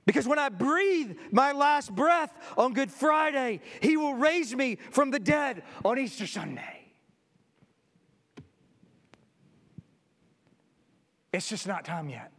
Because 0.10 0.28
when 0.28 0.40
I 0.40 0.50
breathe 0.50 1.18
my 1.30 1.52
last 1.52 1.94
breath 1.94 2.34
on 2.58 2.74
Good 2.74 2.90
Friday, 2.90 3.62
He 3.80 3.96
will 3.96 4.16
raise 4.16 4.56
me 4.56 4.80
from 4.90 5.12
the 5.12 5.20
dead 5.20 5.62
on 5.86 6.00
Easter 6.00 6.26
Sunday. 6.26 6.88
It's 11.32 11.48
just 11.48 11.68
not 11.68 11.86
time 11.86 12.10
yet. 12.10 12.32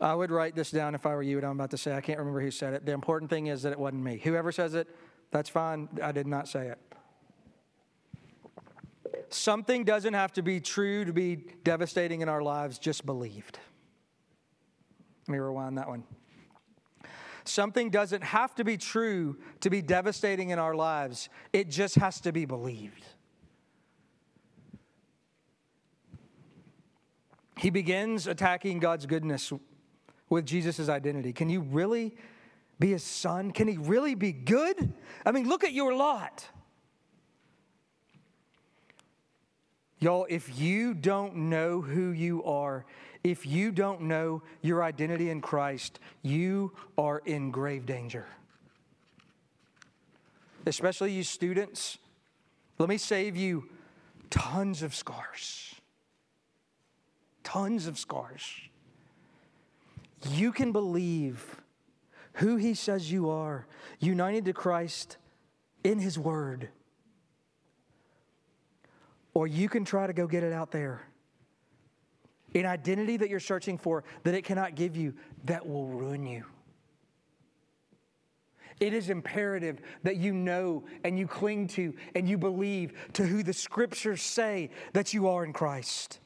I 0.00 0.14
would 0.14 0.30
write 0.30 0.54
this 0.54 0.70
down 0.70 0.94
if 0.94 1.04
I 1.04 1.14
were 1.14 1.22
you, 1.22 1.36
what 1.36 1.44
I'm 1.44 1.60
about 1.60 1.72
to 1.72 1.76
say. 1.76 1.94
I 1.94 2.00
can't 2.00 2.18
remember 2.18 2.40
who 2.40 2.50
said 2.50 2.72
it. 2.72 2.86
The 2.86 2.92
important 2.92 3.28
thing 3.28 3.48
is 3.48 3.60
that 3.64 3.72
it 3.72 3.78
wasn't 3.78 4.02
me. 4.02 4.16
Whoever 4.24 4.50
says 4.50 4.72
it, 4.72 4.88
that's 5.30 5.50
fine. 5.50 5.90
I 6.02 6.12
did 6.12 6.26
not 6.26 6.48
say 6.48 6.68
it. 6.68 6.78
Something 9.30 9.84
doesn't 9.84 10.14
have 10.14 10.32
to 10.34 10.42
be 10.42 10.60
true 10.60 11.04
to 11.04 11.12
be 11.12 11.36
devastating 11.64 12.20
in 12.20 12.28
our 12.28 12.42
lives, 12.42 12.78
just 12.78 13.04
believed. 13.04 13.58
Let 15.26 15.32
me 15.32 15.38
rewind 15.38 15.76
that 15.78 15.88
one. 15.88 16.04
Something 17.44 17.90
doesn't 17.90 18.22
have 18.22 18.54
to 18.56 18.64
be 18.64 18.76
true 18.76 19.38
to 19.60 19.70
be 19.70 19.80
devastating 19.82 20.50
in 20.50 20.58
our 20.58 20.74
lives, 20.74 21.28
it 21.52 21.68
just 21.70 21.94
has 21.96 22.20
to 22.22 22.32
be 22.32 22.44
believed. 22.44 23.04
He 27.56 27.70
begins 27.70 28.26
attacking 28.26 28.78
God's 28.78 29.06
goodness 29.06 29.52
with 30.28 30.46
Jesus' 30.46 30.88
identity. 30.88 31.32
Can 31.32 31.50
you 31.50 31.60
really 31.60 32.14
be 32.78 32.90
his 32.90 33.02
son? 33.02 33.50
Can 33.50 33.66
he 33.66 33.76
really 33.76 34.14
be 34.14 34.32
good? 34.32 34.92
I 35.26 35.32
mean, 35.32 35.48
look 35.48 35.64
at 35.64 35.72
your 35.72 35.94
lot. 35.94 36.46
Y'all, 40.00 40.26
if 40.28 40.58
you 40.58 40.94
don't 40.94 41.34
know 41.34 41.80
who 41.80 42.10
you 42.10 42.44
are, 42.44 42.84
if 43.24 43.44
you 43.44 43.72
don't 43.72 44.02
know 44.02 44.42
your 44.62 44.82
identity 44.82 45.30
in 45.30 45.40
Christ, 45.40 45.98
you 46.22 46.72
are 46.96 47.20
in 47.24 47.50
grave 47.50 47.84
danger. 47.84 48.26
Especially 50.66 51.12
you 51.12 51.24
students, 51.24 51.98
let 52.78 52.88
me 52.88 52.98
save 52.98 53.36
you 53.36 53.68
tons 54.30 54.82
of 54.82 54.94
scars. 54.94 55.74
Tons 57.42 57.86
of 57.86 57.98
scars 57.98 58.42
you 60.26 60.52
can 60.52 60.72
believe 60.72 61.60
who 62.34 62.56
He 62.56 62.74
says 62.74 63.10
you 63.10 63.30
are, 63.30 63.66
united 63.98 64.44
to 64.46 64.52
Christ 64.52 65.16
in 65.84 65.98
His 65.98 66.18
Word. 66.18 66.68
Or 69.38 69.46
you 69.46 69.68
can 69.68 69.84
try 69.84 70.08
to 70.08 70.12
go 70.12 70.26
get 70.26 70.42
it 70.42 70.52
out 70.52 70.72
there. 70.72 71.00
An 72.56 72.66
identity 72.66 73.16
that 73.18 73.30
you're 73.30 73.38
searching 73.38 73.78
for 73.78 74.02
that 74.24 74.34
it 74.34 74.42
cannot 74.42 74.74
give 74.74 74.96
you 74.96 75.14
that 75.44 75.64
will 75.64 75.86
ruin 75.86 76.26
you. 76.26 76.44
It 78.80 78.92
is 78.92 79.10
imperative 79.10 79.78
that 80.02 80.16
you 80.16 80.32
know 80.32 80.82
and 81.04 81.16
you 81.16 81.28
cling 81.28 81.68
to 81.68 81.94
and 82.16 82.28
you 82.28 82.36
believe 82.36 82.94
to 83.12 83.24
who 83.24 83.44
the 83.44 83.52
scriptures 83.52 84.22
say 84.22 84.70
that 84.92 85.14
you 85.14 85.28
are 85.28 85.44
in 85.44 85.52
Christ. 85.52 86.18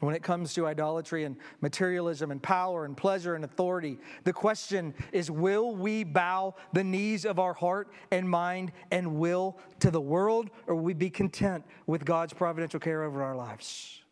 When 0.00 0.14
it 0.14 0.22
comes 0.22 0.52
to 0.54 0.66
idolatry 0.66 1.24
and 1.24 1.36
materialism 1.62 2.30
and 2.30 2.42
power 2.42 2.84
and 2.84 2.94
pleasure 2.94 3.34
and 3.34 3.44
authority, 3.44 3.98
the 4.24 4.32
question 4.32 4.92
is 5.10 5.30
will 5.30 5.74
we 5.74 6.04
bow 6.04 6.54
the 6.74 6.84
knees 6.84 7.24
of 7.24 7.38
our 7.38 7.54
heart 7.54 7.88
and 8.10 8.28
mind 8.28 8.72
and 8.90 9.16
will 9.16 9.58
to 9.80 9.90
the 9.90 10.00
world, 10.00 10.50
or 10.66 10.74
will 10.74 10.82
we 10.82 10.92
be 10.92 11.08
content 11.08 11.64
with 11.86 12.04
God's 12.04 12.34
providential 12.34 12.78
care 12.78 13.04
over 13.04 13.22
our 13.22 13.34
lives? 13.34 14.02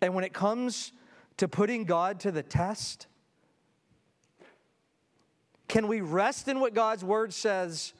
And 0.00 0.14
when 0.14 0.24
it 0.24 0.32
comes 0.32 0.92
to 1.36 1.46
putting 1.46 1.84
God 1.84 2.20
to 2.20 2.30
the 2.30 2.42
test, 2.42 3.06
can 5.68 5.86
we 5.86 6.00
rest 6.00 6.48
in 6.48 6.60
what 6.60 6.72
God's 6.72 7.04
word 7.04 7.34
says, 7.34 7.92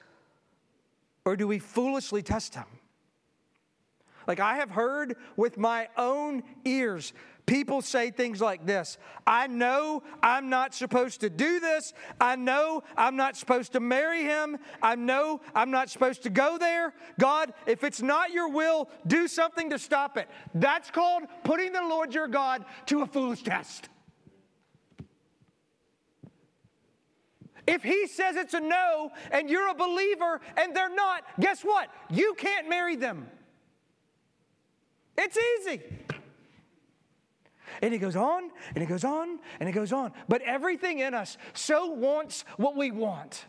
or 1.27 1.37
do 1.37 1.47
we 1.47 1.59
foolishly 1.59 2.23
test 2.23 2.55
Him? 2.55 2.67
Like 4.27 4.41
I 4.41 4.57
have 4.57 4.71
heard 4.71 5.17
with 5.37 5.59
my 5.59 5.89
own 5.97 6.43
ears 6.65 7.13
people 7.47 7.83
say 7.83 8.11
things 8.11 8.41
like 8.41 8.67
this 8.67 8.99
I 9.27 9.47
know 9.47 10.03
I'm 10.23 10.49
not 10.49 10.75
supposed 10.75 11.21
to 11.21 11.31
do 11.31 11.61
this. 11.61 11.93
I 12.21 12.37
know 12.37 12.83
I'm 12.97 13.17
not 13.17 13.37
supposed 13.37 13.73
to 13.73 13.81
marry 13.81 14.23
him. 14.23 14.59
I 14.83 14.95
know 14.95 15.41
I'm 15.55 15.71
not 15.71 15.91
supposed 15.91 16.23
to 16.25 16.31
go 16.31 16.59
there. 16.59 16.93
God, 17.19 17.53
if 17.67 17.85
it's 17.85 18.03
not 18.03 18.33
your 18.33 18.49
will, 18.49 18.89
do 19.07 19.29
something 19.29 19.71
to 19.71 19.79
stop 19.79 20.17
it. 20.17 20.29
That's 20.55 20.91
called 20.91 21.25
putting 21.43 21.73
the 21.73 21.83
Lord 21.83 22.15
your 22.15 22.29
God 22.29 22.65
to 22.87 23.03
a 23.03 23.07
foolish 23.07 23.43
test. 23.43 23.89
If 27.67 27.83
he 27.83 28.07
says 28.07 28.37
it's 28.37 28.53
a 28.53 28.61
no 28.61 29.11
and 29.31 29.49
you're 29.49 29.71
a 29.71 29.75
believer 29.75 30.43
and 30.59 30.77
they're 30.77 30.95
not, 30.95 31.25
guess 31.41 31.63
what? 31.63 31.89
You 32.11 32.35
can't 32.37 32.69
marry 32.69 32.95
them. 32.95 33.27
It's 35.17 35.37
easy. 35.37 35.83
And 37.83 37.93
it 37.93 37.99
goes 37.99 38.17
on, 38.17 38.51
and 38.75 38.83
it 38.83 38.87
goes 38.87 39.05
on, 39.05 39.39
and 39.61 39.69
it 39.69 39.73
goes 39.73 39.93
on. 39.93 40.13
But 40.29 40.43
everything 40.43 41.01
in 41.01 41.15
us 41.15 41.37
so 41.53 41.89
wants 41.89 42.45
what 42.57 42.77
we 42.77 42.91
want. 42.91 43.45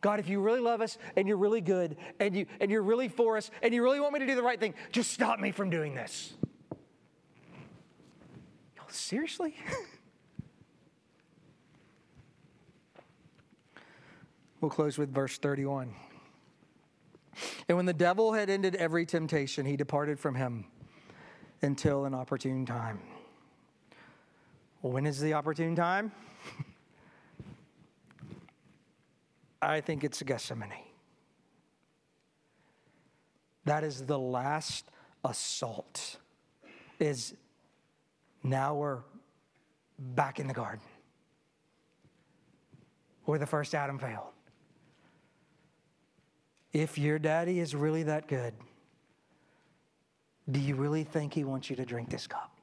God, 0.00 0.18
if 0.18 0.28
you 0.28 0.40
really 0.40 0.60
love 0.60 0.80
us 0.80 0.98
and 1.14 1.28
you're 1.28 1.36
really 1.36 1.60
good 1.60 1.96
and, 2.18 2.34
you, 2.34 2.46
and 2.58 2.70
you're 2.70 2.82
really 2.82 3.08
for 3.08 3.36
us 3.36 3.50
and 3.62 3.74
you 3.74 3.82
really 3.82 4.00
want 4.00 4.14
me 4.14 4.20
to 4.20 4.26
do 4.26 4.34
the 4.34 4.42
right 4.42 4.58
thing, 4.58 4.72
just 4.92 5.12
stop 5.12 5.38
me 5.38 5.52
from 5.52 5.68
doing 5.68 5.94
this. 5.94 6.32
Seriously? 8.88 9.54
we'll 14.60 14.70
close 14.70 14.98
with 14.98 15.14
verse 15.14 15.38
31. 15.38 15.94
And 17.68 17.76
when 17.76 17.86
the 17.86 17.92
devil 17.92 18.32
had 18.32 18.50
ended 18.50 18.74
every 18.76 19.06
temptation, 19.06 19.66
he 19.66 19.76
departed 19.76 20.18
from 20.18 20.34
him 20.34 20.66
until 21.62 22.04
an 22.04 22.14
opportune 22.14 22.66
time. 22.66 23.00
When 24.80 25.06
is 25.06 25.20
the 25.20 25.34
opportune 25.34 25.76
time? 25.76 26.12
I 29.62 29.80
think 29.80 30.04
it's 30.04 30.22
Gethsemane. 30.22 30.72
That 33.66 33.84
is 33.84 34.06
the 34.06 34.18
last 34.18 34.86
assault. 35.24 36.16
Is 36.98 37.34
now 38.42 38.74
we're 38.74 39.00
back 39.98 40.40
in 40.40 40.46
the 40.46 40.54
garden 40.54 40.80
where 43.24 43.38
the 43.38 43.46
first 43.46 43.74
Adam 43.74 43.98
failed. 43.98 44.32
If 46.72 46.98
your 46.98 47.18
daddy 47.18 47.58
is 47.58 47.74
really 47.74 48.04
that 48.04 48.28
good, 48.28 48.54
do 50.50 50.60
you 50.60 50.76
really 50.76 51.04
think 51.04 51.34
he 51.34 51.44
wants 51.44 51.68
you 51.70 51.76
to 51.76 51.84
drink 51.84 52.10
this 52.10 52.26
cup? 52.26 52.56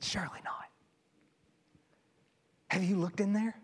Surely 0.00 0.40
not. 0.44 0.68
Have 2.68 2.84
you 2.84 2.96
looked 2.96 3.20
in 3.20 3.32
there? 3.32 3.56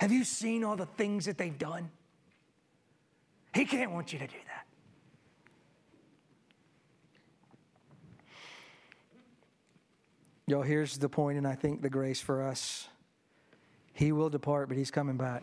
Have 0.00 0.10
you 0.10 0.24
seen 0.24 0.64
all 0.64 0.74
the 0.74 0.86
things 0.86 1.26
that 1.26 1.38
they've 1.38 1.58
done? 1.58 1.90
He 3.54 3.64
can't 3.64 3.92
want 3.92 4.12
you 4.12 4.18
to 4.18 4.26
do 4.26 4.32
that. 4.46 4.66
Yo, 10.46 10.62
here's 10.62 10.98
the 10.98 11.08
point, 11.08 11.38
and 11.38 11.46
I 11.46 11.54
think 11.54 11.82
the 11.82 11.90
grace 11.90 12.20
for 12.20 12.42
us. 12.42 12.88
He 13.92 14.10
will 14.10 14.28
depart, 14.28 14.68
but 14.68 14.76
he's 14.76 14.90
coming 14.90 15.16
back. 15.16 15.42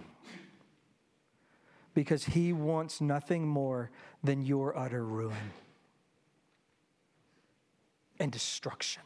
Because 1.94 2.24
he 2.24 2.54
wants 2.54 3.02
nothing 3.02 3.48
more 3.48 3.92
than 4.24 4.42
your 4.42 4.78
utter 4.78 5.04
ruin 5.04 5.52
and 8.20 8.32
destruction. 8.32 9.04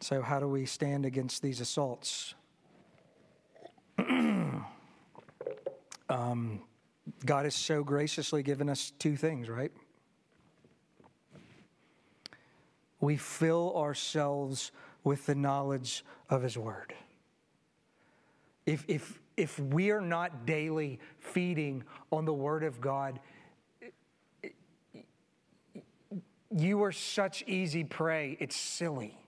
So, 0.00 0.22
how 0.22 0.38
do 0.38 0.46
we 0.46 0.66
stand 0.66 1.04
against 1.04 1.42
these 1.42 1.60
assaults? 1.60 2.34
um, 3.98 4.62
God 7.24 7.44
has 7.44 7.54
so 7.54 7.82
graciously 7.82 8.42
given 8.42 8.68
us 8.68 8.92
two 8.98 9.16
things, 9.16 9.48
right? 9.48 9.72
We 13.00 13.16
fill 13.16 13.76
ourselves 13.76 14.70
with 15.02 15.26
the 15.26 15.34
knowledge 15.34 16.04
of 16.30 16.42
His 16.42 16.56
Word. 16.56 16.94
If, 18.66 18.84
if, 18.88 19.20
if 19.36 19.58
we 19.58 19.90
are 19.90 20.00
not 20.00 20.44
daily 20.44 20.98
feeding 21.18 21.84
on 22.10 22.24
the 22.24 22.34
Word 22.34 22.64
of 22.64 22.80
God, 22.80 23.20
you 26.50 26.82
are 26.82 26.92
such 26.92 27.42
easy 27.46 27.84
prey, 27.84 28.36
it's 28.40 28.56
silly. 28.56 29.18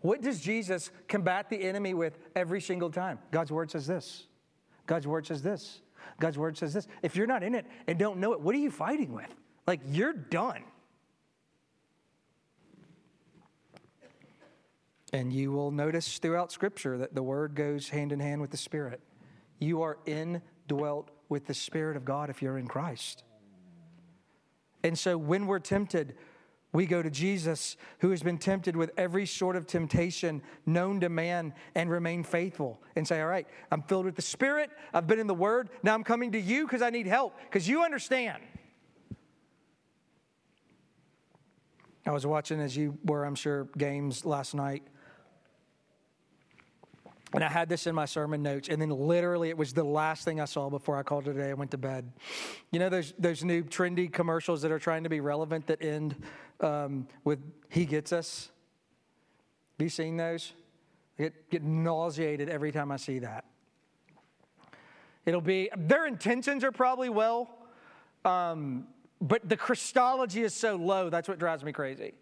What 0.00 0.22
does 0.22 0.40
Jesus 0.40 0.90
combat 1.08 1.50
the 1.50 1.60
enemy 1.60 1.92
with 1.92 2.18
every 2.36 2.60
single 2.60 2.90
time? 2.90 3.18
God's 3.30 3.50
word 3.50 3.70
says 3.70 3.86
this. 3.86 4.26
God's 4.86 5.06
word 5.06 5.26
says 5.26 5.42
this. 5.42 5.80
God's 6.20 6.38
word 6.38 6.56
says 6.56 6.72
this. 6.72 6.86
If 7.02 7.16
you're 7.16 7.26
not 7.26 7.42
in 7.42 7.54
it 7.54 7.66
and 7.86 7.98
don't 7.98 8.18
know 8.18 8.32
it, 8.32 8.40
what 8.40 8.54
are 8.54 8.58
you 8.58 8.70
fighting 8.70 9.12
with? 9.12 9.34
Like, 9.66 9.80
you're 9.86 10.12
done. 10.12 10.62
And 15.12 15.32
you 15.32 15.52
will 15.52 15.70
notice 15.70 16.18
throughout 16.18 16.52
Scripture 16.52 16.98
that 16.98 17.14
the 17.14 17.22
Word 17.22 17.54
goes 17.54 17.88
hand 17.88 18.12
in 18.12 18.20
hand 18.20 18.40
with 18.40 18.50
the 18.50 18.56
Spirit. 18.56 19.00
You 19.58 19.82
are 19.82 19.98
indwelt 20.06 21.10
with 21.28 21.46
the 21.46 21.54
Spirit 21.54 21.96
of 21.96 22.04
God 22.04 22.30
if 22.30 22.42
you're 22.42 22.58
in 22.58 22.66
Christ. 22.66 23.24
And 24.84 24.98
so 24.98 25.16
when 25.16 25.46
we're 25.46 25.58
tempted, 25.58 26.14
we 26.72 26.84
go 26.84 27.02
to 27.02 27.10
Jesus, 27.10 27.76
who 28.00 28.10
has 28.10 28.22
been 28.22 28.36
tempted 28.36 28.76
with 28.76 28.90
every 28.98 29.24
sort 29.24 29.56
of 29.56 29.66
temptation 29.66 30.42
known 30.66 31.00
to 31.00 31.08
man, 31.08 31.54
and 31.74 31.90
remain 31.90 32.22
faithful 32.22 32.82
and 32.94 33.08
say, 33.08 33.20
All 33.22 33.26
right, 33.26 33.46
I'm 33.72 33.82
filled 33.82 34.04
with 34.04 34.16
the 34.16 34.22
Spirit. 34.22 34.70
I've 34.92 35.06
been 35.06 35.18
in 35.18 35.26
the 35.26 35.34
Word. 35.34 35.70
Now 35.82 35.94
I'm 35.94 36.04
coming 36.04 36.32
to 36.32 36.40
you 36.40 36.66
because 36.66 36.82
I 36.82 36.90
need 36.90 37.06
help, 37.06 37.34
because 37.44 37.66
you 37.66 37.82
understand. 37.82 38.42
I 42.06 42.10
was 42.10 42.26
watching, 42.26 42.60
as 42.60 42.76
you 42.76 42.98
were, 43.04 43.24
I'm 43.24 43.34
sure, 43.34 43.68
games 43.76 44.24
last 44.24 44.54
night. 44.54 44.82
And 47.34 47.44
I 47.44 47.48
had 47.48 47.68
this 47.68 47.86
in 47.86 47.94
my 47.94 48.06
sermon 48.06 48.42
notes, 48.42 48.68
and 48.68 48.80
then 48.80 48.88
literally 48.88 49.50
it 49.50 49.58
was 49.58 49.74
the 49.74 49.84
last 49.84 50.24
thing 50.24 50.40
I 50.40 50.46
saw 50.46 50.70
before 50.70 50.96
I 50.96 51.02
called 51.02 51.28
it 51.28 51.36
a 51.36 51.40
day. 51.40 51.50
I 51.50 51.54
went 51.54 51.70
to 51.72 51.78
bed. 51.78 52.10
You 52.70 52.78
know, 52.78 52.88
there's 52.88 53.12
those 53.18 53.44
new 53.44 53.62
trendy 53.62 54.10
commercials 54.10 54.62
that 54.62 54.72
are 54.72 54.78
trying 54.78 55.02
to 55.02 55.10
be 55.10 55.20
relevant 55.20 55.66
that 55.66 55.82
end 55.82 56.16
um, 56.60 57.06
with 57.24 57.40
"He 57.68 57.84
gets 57.84 58.12
us." 58.12 58.50
Have 59.78 59.84
you 59.84 59.90
seen 59.90 60.16
those? 60.16 60.54
I 61.18 61.24
get, 61.24 61.50
get 61.50 61.62
nauseated 61.62 62.48
every 62.48 62.72
time 62.72 62.90
I 62.90 62.96
see 62.96 63.18
that. 63.20 63.44
It'll 65.26 65.40
be 65.42 65.68
their 65.76 66.06
intentions 66.06 66.64
are 66.64 66.72
probably 66.72 67.10
well, 67.10 67.50
um, 68.24 68.86
but 69.20 69.46
the 69.46 69.56
Christology 69.56 70.42
is 70.42 70.54
so 70.54 70.76
low. 70.76 71.10
That's 71.10 71.28
what 71.28 71.38
drives 71.38 71.62
me 71.62 71.72
crazy. 71.72 72.14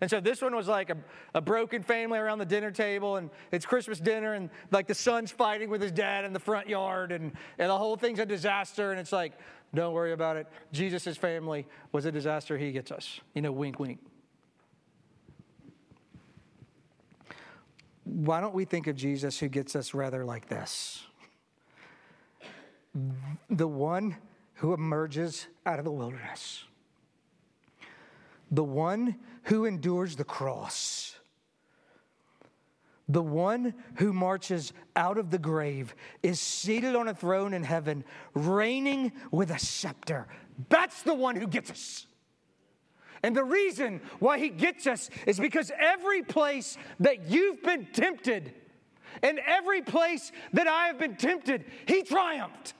And 0.00 0.08
so 0.08 0.20
this 0.20 0.40
one 0.40 0.54
was 0.54 0.68
like 0.68 0.90
a, 0.90 0.96
a 1.34 1.40
broken 1.40 1.82
family 1.82 2.18
around 2.18 2.38
the 2.38 2.46
dinner 2.46 2.70
table, 2.70 3.16
and 3.16 3.30
it's 3.50 3.66
Christmas 3.66 3.98
dinner, 3.98 4.34
and 4.34 4.50
like 4.70 4.86
the 4.86 4.94
son's 4.94 5.30
fighting 5.30 5.70
with 5.70 5.82
his 5.82 5.92
dad 5.92 6.24
in 6.24 6.32
the 6.32 6.40
front 6.40 6.68
yard, 6.68 7.12
and, 7.12 7.32
and 7.58 7.70
the 7.70 7.78
whole 7.78 7.96
thing's 7.96 8.18
a 8.18 8.26
disaster. 8.26 8.90
And 8.90 9.00
it's 9.00 9.12
like, 9.12 9.32
don't 9.74 9.92
worry 9.92 10.12
about 10.12 10.36
it. 10.36 10.46
Jesus' 10.72 11.16
family 11.16 11.66
was 11.92 12.04
a 12.04 12.12
disaster. 12.12 12.56
He 12.56 12.72
gets 12.72 12.90
us. 12.90 13.20
You 13.34 13.42
know, 13.42 13.52
wink, 13.52 13.78
wink. 13.78 13.98
Why 18.04 18.40
don't 18.40 18.54
we 18.54 18.64
think 18.64 18.86
of 18.86 18.96
Jesus 18.96 19.38
who 19.38 19.48
gets 19.48 19.76
us 19.76 19.92
rather 19.92 20.24
like 20.24 20.48
this? 20.48 21.04
The 23.50 23.68
one 23.68 24.16
who 24.54 24.72
emerges 24.72 25.46
out 25.66 25.78
of 25.78 25.84
the 25.84 25.92
wilderness 25.92 26.64
the 28.50 28.64
one 28.64 29.16
who 29.44 29.64
endures 29.64 30.16
the 30.16 30.24
cross, 30.24 31.14
the 33.08 33.22
one 33.22 33.74
who 33.96 34.12
marches 34.12 34.72
out 34.96 35.18
of 35.18 35.30
the 35.30 35.38
grave, 35.38 35.94
is 36.22 36.40
seated 36.40 36.94
on 36.94 37.08
a 37.08 37.14
throne 37.14 37.54
in 37.54 37.62
heaven, 37.62 38.04
reigning 38.34 39.12
with 39.30 39.50
a 39.50 39.58
scepter. 39.58 40.26
That's 40.68 41.02
the 41.02 41.14
one 41.14 41.36
who 41.36 41.46
gets 41.46 41.70
us. 41.70 42.06
And 43.22 43.34
the 43.34 43.44
reason 43.44 44.00
why 44.20 44.38
he 44.38 44.48
gets 44.48 44.86
us 44.86 45.10
is 45.26 45.40
because 45.40 45.72
every 45.78 46.22
place 46.22 46.76
that 47.00 47.28
you've 47.28 47.62
been 47.62 47.86
tempted, 47.92 48.54
and 49.22 49.40
every 49.44 49.82
place 49.82 50.30
that 50.52 50.68
I 50.68 50.86
have 50.86 50.98
been 50.98 51.16
tempted, 51.16 51.64
he 51.86 52.02
triumphed. 52.02 52.74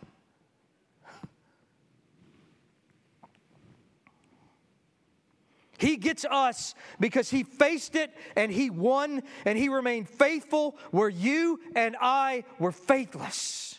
He 5.78 5.96
gets 5.96 6.24
us 6.24 6.74
because 7.00 7.30
he 7.30 7.44
faced 7.44 7.94
it 7.94 8.12
and 8.36 8.52
he 8.52 8.68
won 8.68 9.22
and 9.44 9.56
he 9.56 9.68
remained 9.68 10.08
faithful 10.08 10.76
where 10.90 11.08
you 11.08 11.60
and 11.74 11.96
I 12.00 12.44
were 12.58 12.72
faithless. 12.72 13.78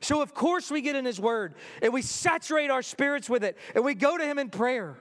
So, 0.00 0.22
of 0.22 0.32
course, 0.32 0.70
we 0.70 0.80
get 0.80 0.94
in 0.94 1.04
his 1.04 1.18
word 1.18 1.54
and 1.82 1.92
we 1.92 2.02
saturate 2.02 2.70
our 2.70 2.82
spirits 2.82 3.28
with 3.28 3.42
it 3.42 3.58
and 3.74 3.84
we 3.84 3.94
go 3.94 4.16
to 4.16 4.24
him 4.24 4.38
in 4.38 4.48
prayer 4.48 4.96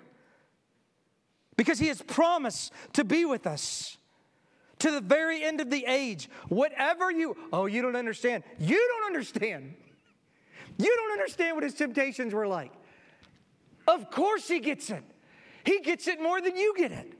because 1.56 1.78
he 1.78 1.88
has 1.88 2.01
promised 2.01 2.74
to 2.93 3.03
be 3.03 3.26
with 3.26 3.45
us 3.45 3.97
to 4.80 4.89
the 4.89 5.01
very 5.01 5.43
end 5.43 5.62
of 5.62 5.70
the 5.70 5.86
age. 5.86 6.30
Whatever 6.49 7.12
you, 7.12 7.38
oh, 7.53 7.68
you 7.68 7.84
don't 7.84 7.95
understand. 7.95 8.43
You 8.58 8.78
don't 8.78 9.06
understand. 9.06 9.76
You 10.78 10.93
don't 10.95 11.12
understand 11.12 11.56
what 11.56 11.64
his 11.64 11.76
temptations 11.76 12.34
were 12.34 12.47
like. 12.47 12.72
Of 13.88 14.09
course 14.09 14.47
he 14.47 14.59
gets 14.59 14.89
it. 14.89 15.03
He 15.63 15.79
gets 15.79 16.07
it 16.07 16.21
more 16.21 16.41
than 16.41 16.55
you 16.55 16.73
get 16.77 16.91
it. 16.91 17.13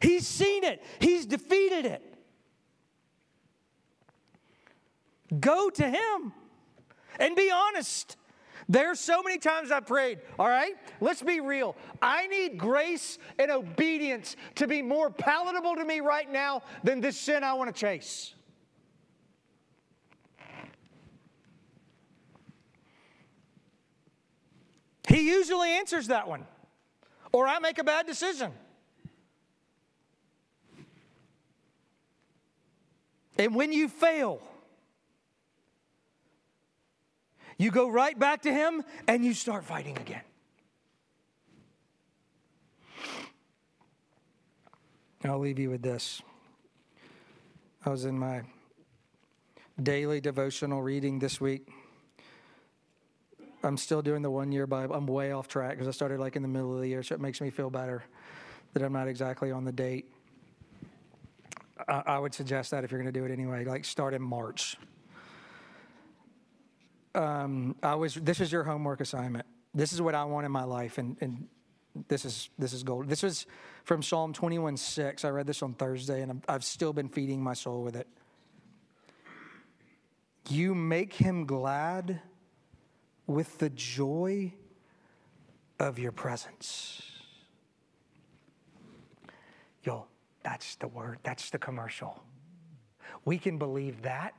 He's 0.00 0.26
seen 0.26 0.64
it, 0.64 0.82
he's 1.00 1.26
defeated 1.26 1.86
it. 1.86 2.02
Go 5.40 5.70
to 5.70 5.88
him 5.88 6.32
and 7.18 7.34
be 7.34 7.50
honest. 7.50 8.16
There's 8.68 8.98
so 8.98 9.22
many 9.22 9.38
times 9.38 9.70
I 9.70 9.80
prayed, 9.80 10.18
all 10.38 10.48
right? 10.48 10.74
Let's 11.00 11.22
be 11.22 11.40
real. 11.40 11.76
I 12.02 12.26
need 12.26 12.58
grace 12.58 13.18
and 13.38 13.50
obedience 13.50 14.34
to 14.56 14.66
be 14.66 14.82
more 14.82 15.08
palatable 15.08 15.76
to 15.76 15.84
me 15.84 16.00
right 16.00 16.30
now 16.30 16.62
than 16.82 17.00
this 17.00 17.16
sin 17.16 17.44
I 17.44 17.54
want 17.54 17.74
to 17.74 17.80
chase. 17.80 18.34
He 25.16 25.28
usually 25.28 25.70
answers 25.70 26.08
that 26.08 26.28
one, 26.28 26.46
or 27.32 27.48
I 27.48 27.58
make 27.58 27.78
a 27.78 27.84
bad 27.84 28.06
decision. 28.06 28.52
And 33.38 33.54
when 33.54 33.72
you 33.72 33.88
fail, 33.88 34.40
You 37.58 37.70
go 37.70 37.88
right 37.88 38.18
back 38.18 38.42
to 38.42 38.52
him 38.52 38.84
and 39.08 39.24
you 39.24 39.32
start 39.32 39.64
fighting 39.64 39.96
again. 39.96 40.20
I'll 45.24 45.38
leave 45.38 45.58
you 45.58 45.70
with 45.70 45.82
this. 45.82 46.22
I 47.84 47.90
was 47.90 48.04
in 48.04 48.18
my 48.18 48.42
daily 49.82 50.20
devotional 50.20 50.82
reading 50.82 51.18
this 51.18 51.40
week. 51.40 51.68
I'm 53.66 53.76
still 53.76 54.00
doing 54.00 54.22
the 54.22 54.30
one 54.30 54.52
year 54.52 54.66
Bible. 54.66 54.94
I'm 54.94 55.06
way 55.06 55.32
off 55.32 55.48
track 55.48 55.72
because 55.72 55.88
I 55.88 55.90
started 55.90 56.20
like 56.20 56.36
in 56.36 56.42
the 56.42 56.48
middle 56.48 56.74
of 56.74 56.80
the 56.80 56.88
year, 56.88 57.02
so 57.02 57.14
it 57.16 57.20
makes 57.20 57.40
me 57.40 57.50
feel 57.50 57.68
better 57.68 58.04
that 58.72 58.82
I'm 58.82 58.92
not 58.92 59.08
exactly 59.08 59.50
on 59.50 59.64
the 59.64 59.72
date. 59.72 60.08
I, 61.88 62.02
I 62.06 62.18
would 62.18 62.32
suggest 62.32 62.70
that 62.70 62.84
if 62.84 62.92
you're 62.92 63.00
going 63.00 63.12
to 63.12 63.18
do 63.18 63.24
it 63.24 63.32
anyway, 63.32 63.64
like 63.64 63.84
start 63.84 64.14
in 64.14 64.22
March. 64.22 64.76
Um, 67.14 67.74
I 67.82 67.96
was. 67.96 68.14
This 68.14 68.40
is 68.40 68.52
your 68.52 68.62
homework 68.62 69.00
assignment. 69.00 69.46
This 69.74 69.92
is 69.92 70.00
what 70.00 70.14
I 70.14 70.24
want 70.24 70.46
in 70.46 70.52
my 70.52 70.64
life, 70.64 70.98
and, 70.98 71.16
and 71.20 71.48
this 72.08 72.24
is 72.24 72.50
this 72.58 72.72
is 72.72 72.84
gold. 72.84 73.08
This 73.08 73.22
was 73.22 73.46
from 73.84 74.02
Psalm 74.02 74.32
21 74.32 74.76
6. 74.76 75.24
I 75.24 75.30
read 75.30 75.46
this 75.46 75.62
on 75.62 75.74
Thursday, 75.74 76.22
and 76.22 76.42
I've 76.48 76.64
still 76.64 76.92
been 76.92 77.08
feeding 77.08 77.42
my 77.42 77.54
soul 77.54 77.82
with 77.82 77.96
it. 77.96 78.06
You 80.48 80.74
make 80.74 81.14
him 81.14 81.46
glad 81.46 82.20
with 83.26 83.58
the 83.58 83.70
joy 83.70 84.52
of 85.78 85.98
your 85.98 86.12
presence. 86.12 87.02
Yo, 89.82 90.06
that's 90.42 90.76
the 90.76 90.88
word, 90.88 91.18
that's 91.22 91.50
the 91.50 91.58
commercial. 91.58 92.22
We 93.24 93.38
can 93.38 93.58
believe 93.58 94.02
that. 94.02 94.34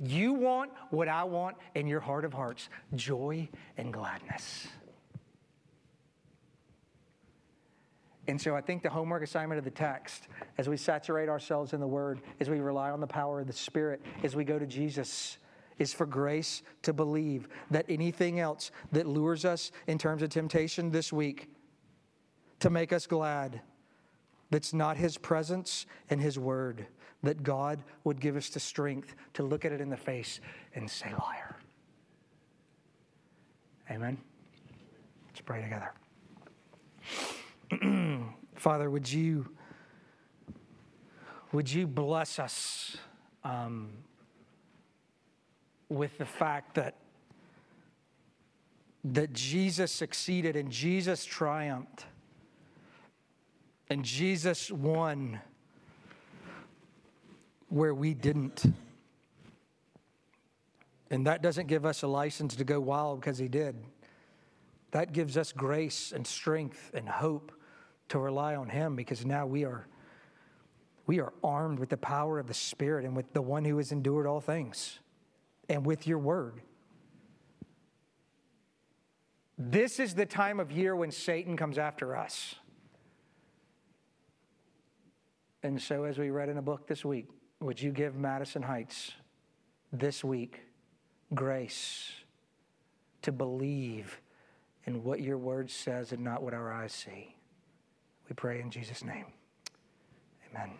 You 0.00 0.32
want 0.32 0.70
what 0.90 1.08
I 1.08 1.24
want 1.24 1.56
in 1.74 1.86
your 1.86 2.00
heart 2.00 2.24
of 2.24 2.32
hearts 2.32 2.68
joy 2.94 3.48
and 3.76 3.92
gladness. 3.92 4.66
And 8.28 8.40
so 8.40 8.56
I 8.56 8.60
think 8.60 8.82
the 8.82 8.90
homework 8.90 9.22
assignment 9.22 9.58
of 9.58 9.64
the 9.64 9.70
text, 9.70 10.28
as 10.58 10.68
we 10.68 10.76
saturate 10.76 11.28
ourselves 11.28 11.72
in 11.72 11.80
the 11.80 11.86
Word, 11.86 12.20
as 12.40 12.50
we 12.50 12.58
rely 12.60 12.90
on 12.90 13.00
the 13.00 13.06
power 13.06 13.40
of 13.40 13.46
the 13.46 13.52
Spirit, 13.52 14.00
as 14.24 14.34
we 14.34 14.44
go 14.44 14.58
to 14.58 14.66
Jesus, 14.66 15.38
is 15.78 15.92
for 15.92 16.06
grace 16.06 16.62
to 16.82 16.92
believe 16.92 17.48
that 17.70 17.84
anything 17.88 18.40
else 18.40 18.70
that 18.92 19.06
lures 19.06 19.44
us 19.44 19.72
in 19.86 19.98
terms 19.98 20.22
of 20.22 20.30
temptation 20.30 20.90
this 20.90 21.12
week 21.12 21.50
to 22.60 22.70
make 22.70 22.92
us 22.92 23.06
glad, 23.06 23.60
that's 24.50 24.72
not 24.72 24.96
His 24.96 25.18
presence 25.18 25.86
and 26.08 26.20
His 26.20 26.38
Word, 26.38 26.86
that 27.22 27.42
God 27.42 27.82
would 28.04 28.20
give 28.20 28.36
us 28.36 28.48
the 28.48 28.60
strength 28.60 29.14
to 29.34 29.42
look 29.42 29.64
at 29.64 29.72
it 29.72 29.80
in 29.80 29.90
the 29.90 29.96
face 29.96 30.40
and 30.74 30.90
say, 30.90 31.12
liar. 31.18 31.56
Amen. 33.90 34.18
Let's 35.28 35.40
pray 35.40 35.62
together. 35.62 35.92
Father, 38.54 38.90
would 38.90 39.10
you 39.10 39.48
would 41.52 41.70
you 41.70 41.86
bless 41.86 42.38
us 42.38 42.96
um, 43.44 43.90
with 45.88 46.18
the 46.18 46.26
fact 46.26 46.74
that 46.74 46.96
that 49.12 49.32
Jesus 49.32 49.92
succeeded 49.92 50.56
and 50.56 50.70
Jesus 50.70 51.24
triumphed 51.24 52.06
and 53.88 54.04
Jesus 54.04 54.70
won 54.70 55.40
where 57.68 57.94
we 57.94 58.14
didn't. 58.14 58.64
And 61.10 61.26
that 61.26 61.40
doesn't 61.40 61.68
give 61.68 61.86
us 61.86 62.02
a 62.02 62.08
license 62.08 62.56
to 62.56 62.64
go 62.64 62.80
wild 62.80 63.20
because 63.20 63.38
he 63.38 63.46
did. 63.46 63.76
That 64.90 65.12
gives 65.12 65.36
us 65.36 65.52
grace 65.52 66.12
and 66.12 66.26
strength 66.26 66.90
and 66.92 67.08
hope 67.08 67.52
to 68.08 68.18
rely 68.18 68.56
on 68.56 68.68
him 68.68 68.96
because 68.96 69.24
now 69.24 69.46
we 69.46 69.64
are 69.64 69.86
we 71.06 71.20
are 71.20 71.32
armed 71.44 71.78
with 71.78 71.90
the 71.90 71.96
power 71.96 72.40
of 72.40 72.48
the 72.48 72.54
spirit 72.54 73.04
and 73.04 73.14
with 73.14 73.32
the 73.32 73.42
one 73.42 73.64
who 73.64 73.76
has 73.76 73.92
endured 73.92 74.26
all 74.26 74.40
things 74.40 74.98
and 75.68 75.84
with 75.84 76.06
your 76.06 76.18
word 76.18 76.60
this 79.58 79.98
is 79.98 80.14
the 80.14 80.26
time 80.26 80.60
of 80.60 80.70
year 80.70 80.94
when 80.94 81.10
satan 81.10 81.56
comes 81.56 81.78
after 81.78 82.16
us 82.16 82.56
and 85.62 85.80
so 85.80 86.04
as 86.04 86.18
we 86.18 86.30
read 86.30 86.48
in 86.48 86.58
a 86.58 86.62
book 86.62 86.86
this 86.86 87.04
week 87.04 87.26
would 87.60 87.80
you 87.80 87.90
give 87.90 88.14
madison 88.14 88.62
heights 88.62 89.12
this 89.92 90.22
week 90.22 90.60
grace 91.34 92.12
to 93.22 93.32
believe 93.32 94.20
in 94.84 95.02
what 95.02 95.20
your 95.20 95.38
word 95.38 95.70
says 95.70 96.12
and 96.12 96.22
not 96.22 96.42
what 96.42 96.54
our 96.54 96.72
eyes 96.72 96.92
see 96.92 97.36
we 98.28 98.34
pray 98.34 98.60
in 98.60 98.70
Jesus' 98.70 99.04
name. 99.04 99.26
Amen. 100.50 100.70